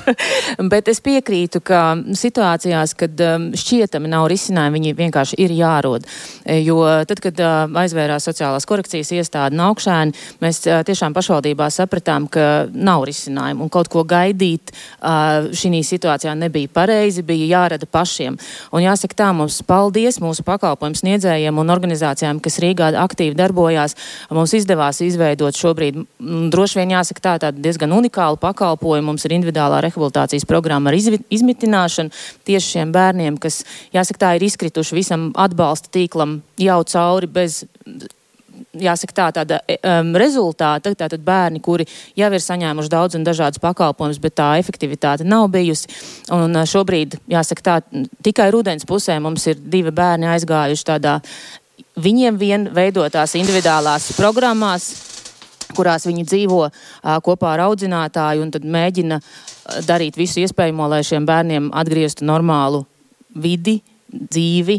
[0.72, 1.84] Bet es piekrītu, ka
[2.18, 6.10] situācijās, kad um, šķietami nav risinājumi, viņi vienkārši ir jārod.
[6.42, 12.66] E, jo tad, kad uh, aizvērās sociālās korekcijas iestāde Naukšēni, mēs tiešām pašvaldībā sapratām, ka
[12.72, 18.36] nav risinājumu un kaut ko gaidīt šī situācijā nebija pareizi, bija jārada pašiem.
[18.72, 23.96] Un jāsaka tā, mums paldies mūsu pakalpojumu sniedzējiem un organizācijām, kas Rīgā aktīvi darbojās.
[24.32, 26.02] Mums izdevās izveidot šobrīd,
[26.52, 29.12] droši vien jāsaka tā, tādu diezgan unikālu pakalpojumu.
[29.12, 32.12] Mums ir individuālā rehabilitācijas programma ar izmitināšanu
[32.48, 33.62] tieši šiem bērniem, kas,
[33.94, 37.62] jāsaka, tā ir izkrituši visam atbalsta tīklam jau cauri bez
[38.78, 40.92] jāsaka, tā, tāda um, rezultāta.
[40.98, 41.86] Tātad bērni, kuri
[42.18, 45.90] jau ir saņēmuši daudz un dažādus pakalpojumus, bet tā efektivitāte nav bijusi.
[46.32, 51.20] Un uh, šobrīd, jāsaka, tā tikai rudens pusē mums ir divi bērni aizgājuši tādā
[52.02, 54.92] viņiem vien veidotās individuālās programmās
[55.76, 56.62] kurās viņi dzīvo
[57.24, 59.18] kopā ar audzinātāju un tad mēģina
[59.86, 62.84] darīt visu iespējamo, lai šiem bērniem atgrieztu normālu
[63.32, 63.78] vidi,
[64.12, 64.78] dzīvi,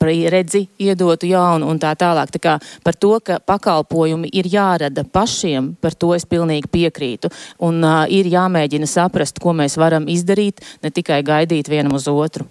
[0.00, 2.32] redzi, iedotu jaunu un tā tālāk.
[2.34, 7.30] Tā kā par to, ka pakalpojumi ir jārada pašiem, par to es pilnīgi piekrītu.
[7.60, 12.46] Un uh, ir jāmēģina saprast, ko mēs varam izdarīt, ne tikai gaidīt vienam uz otru.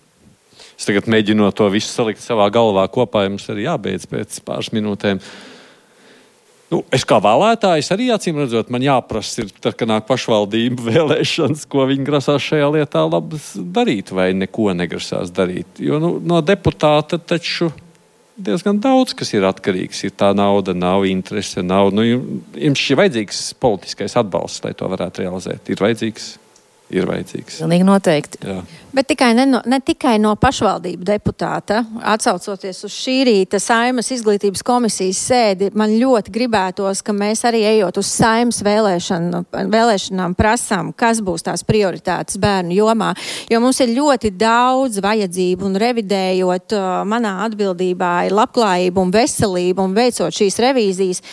[0.77, 5.21] Es tagad mēģinu to visu salikt savā galvā kopā, jums arī jābeidz pēc pāris minūtēm.
[5.21, 5.50] Uh,
[6.71, 11.65] Nu, es kā vēlētājs arī acīm redzot, man jāprasa, ir, tad, kad nāk pašvaldību vēlēšanas,
[11.71, 13.03] ko viņi grasās šajā lietā
[13.75, 15.81] darīt vai neko negrasās darīt.
[15.83, 17.71] Jo nu, no deputāta taču
[18.41, 20.05] diezgan daudz kas ir atkarīgs.
[20.07, 21.91] Ir tā nauda, nav interese, nav.
[21.95, 25.69] Nu, jums ir vajadzīgs politiskais atbalsts, lai to varētu realizēt.
[25.69, 26.31] Ir vajadzīgs
[26.91, 27.61] ir vajadzīgs.
[27.63, 28.41] Pilnīgi noteikti.
[28.45, 28.61] Jā.
[28.91, 31.77] Bet tikai ne, no, ne tikai no pašvaldību deputāta,
[32.11, 38.01] atsaucoties uz šī rīta saimas izglītības komisijas sēdi, man ļoti gribētos, ka mēs arī ejot
[38.01, 43.13] uz saimas vēlēšanu, vēlēšanām prasām, kas būs tās prioritātes bērnu jomā,
[43.47, 49.87] jo mums ir ļoti daudz vajadzību un revidējot uh, manā atbildībā ir labklājība un veselība
[49.87, 51.23] un veicot šīs revīzijas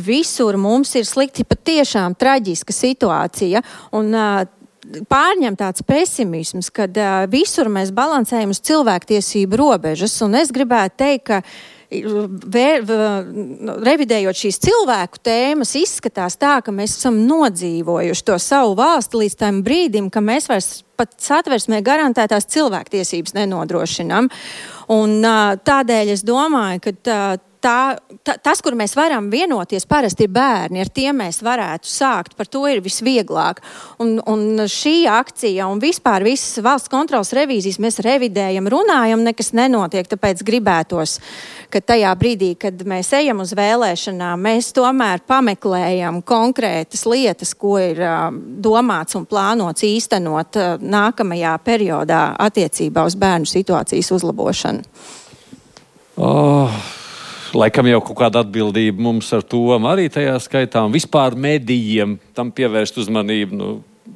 [0.00, 3.60] visur mums ir slikti, patiešām traģiska situācija.
[4.00, 4.60] Un, uh,
[5.10, 10.18] pārņem tāds pesimisms, kad uh, visur mēs balansējam uz cilvēktiesību robežas.
[10.40, 11.42] Es gribētu teikt, ka
[11.92, 12.96] vēr, v,
[13.84, 19.60] revidējot šīs cilvēku tēmas, izskatās tā, ka mēs esam nodzīvojuši to savu valsti līdz tam
[19.66, 24.30] brīdim, ka mēs vairs pat satversmē garantētās cilvēktiesības nenodrošinām.
[24.92, 25.18] Un,
[25.66, 27.22] tādēļ es domāju, ka tā,
[27.62, 27.96] tā,
[28.26, 30.82] tā, tas, kur mēs varam vienoties, parasti ir bērni.
[30.82, 32.36] Ar tiem mēs varētu sākt.
[32.38, 33.62] Par to ir visvieglāk.
[34.02, 40.08] Un, un šī akcija un vispār visas valsts kontrolas revīzijas mēs revidējam, runājam, nekas nenotiek.
[40.10, 41.18] Tāpēc gribētos,
[41.72, 48.00] ka tajā brīdī, kad mēs ejam uz vēlēšanām, mēs tomēr pameklējam konkrētas lietas, ko ir
[48.62, 54.82] domāts un plānots īstenot nākamajā periodā attiecībā uz bērnu situācijas uzlabošanu.
[56.22, 56.82] Oh
[57.58, 62.52] laikam jau kaut kāda atbildība mums ar to arī tajā skaitā, un vispār medijiem tam
[62.54, 63.58] pievērst uzmanību.
[63.58, 63.70] Nu,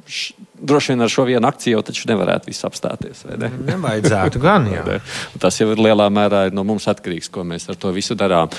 [0.07, 3.23] š, droši vien ar šo vienu akciju jau taču nevarētu viss apstāties.
[3.37, 3.51] Ne?
[3.71, 4.99] Nevajadzētu gan, jā.
[5.43, 8.51] Tas jau ir lielā mērā no mums atkarīgs, ko mēs ar to visu darām.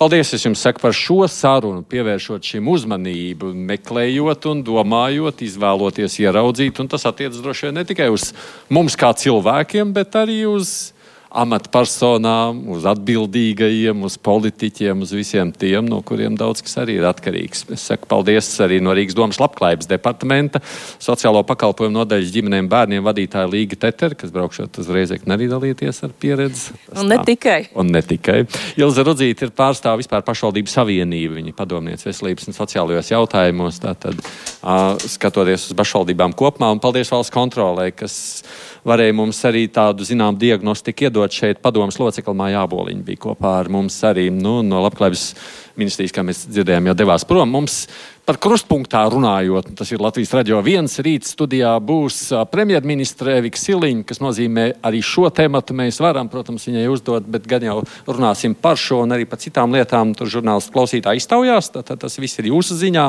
[0.00, 6.80] Paldies, es jums saku par šo sarunu, pievēršot šim uzmanību, meklējot un domājot, izvēloties, ieraudzīt.
[6.80, 8.30] Un tas attiecas droši vien ne tikai uz
[8.72, 10.94] mums kā cilvēkiem, bet arī uz
[11.30, 17.64] amatpersonām, uz atbildīgajiem, uz politiķiem, uz visiem tiem, no kuriem daudz kas arī ir atkarīgs.
[17.70, 20.62] Es saku paldies arī no Rīgas domas labklājības departamenta,
[21.02, 26.16] sociālo pakalpojumu nodaļas ģimenēm bērniem vadītāja Līga Tetera, kas braukšot uz Reizekni arī dalīties ar
[26.18, 26.74] pieredzi.
[26.96, 27.28] Un ne tā.
[27.30, 27.60] tikai.
[27.78, 28.40] Un ne tikai.
[28.80, 34.98] Ilza Rudzīte ir pārstāv vispār pašvaldību savienību, viņa padomniece veselības un sociālajos jautājumos, tātad uh,
[34.98, 36.72] skatoties uz pašvaldībām kopumā.
[36.74, 38.18] Un paldies valsts kontrolē, kas
[38.86, 41.60] varēja mums arī tādu, zinām, diagnostiku iedot šeit.
[41.64, 45.26] Padomas locekli Mājā Boliņa bija kopā ar mums arī nu, no labklājības
[45.80, 47.50] ministrijas, kā mēs dzirdējām, jau devās prom.
[47.52, 47.84] Mums
[48.28, 52.18] par krustpunktā runājot, tas ir Latvijas radio viens rīt studijā būs
[52.52, 57.66] premjerministre Evika Siliņa, kas nozīmē arī šo tematu mēs varam, protams, viņai uzdot, bet gan
[57.66, 60.14] jau runāsim par šo un arī par citām lietām.
[60.18, 63.08] Tur žurnālisti klausītāji iztaujās, tad tas viss ir jūsu ziņā.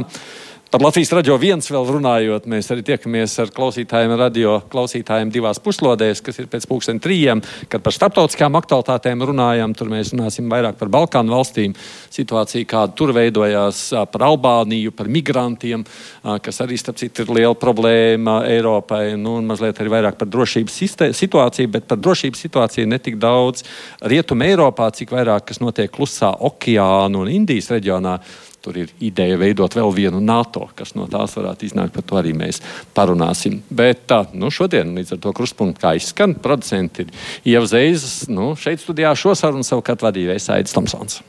[0.72, 6.22] Par Latvijas radio viens vēl runājot, mēs arī tiekamies ar klausītājiem, radio klausītājiem divās puslodēs,
[6.24, 9.74] kas ir pēc pusdienas trījiem, kad par starptautiskām aktualitātēm runājam.
[9.76, 11.74] Tur mēs runāsim vairāk par Balkānu valstīm,
[12.16, 13.82] situāciju, kāda tur veidojās,
[14.14, 15.84] par Albāniju, par migrantiem,
[16.24, 20.78] kas arī, starp citu, ir liela problēma Eiropai, nu, un mazliet arī vairāk par drošības
[21.20, 23.68] situāciju, bet par drošības situāciju ne tik daudz
[24.08, 28.16] Rietuma Eiropā, cik vairāk, kas notiek Klusā okeāna un Indijas reģionā.
[28.62, 31.96] Tur ir ideja veidot vēl vienu NATO, kas no tās varētu iznākt.
[31.96, 32.62] Par to arī mēs
[32.98, 33.58] parunāsim.
[33.74, 38.28] Bet tā, nu, šodien līdz ar to krustpunktu kā izskan, producenti ir Ieva Zeizes.
[38.30, 41.24] Nu, šeit studijā šo sarunu savukārt vadīja Aits Tomsons.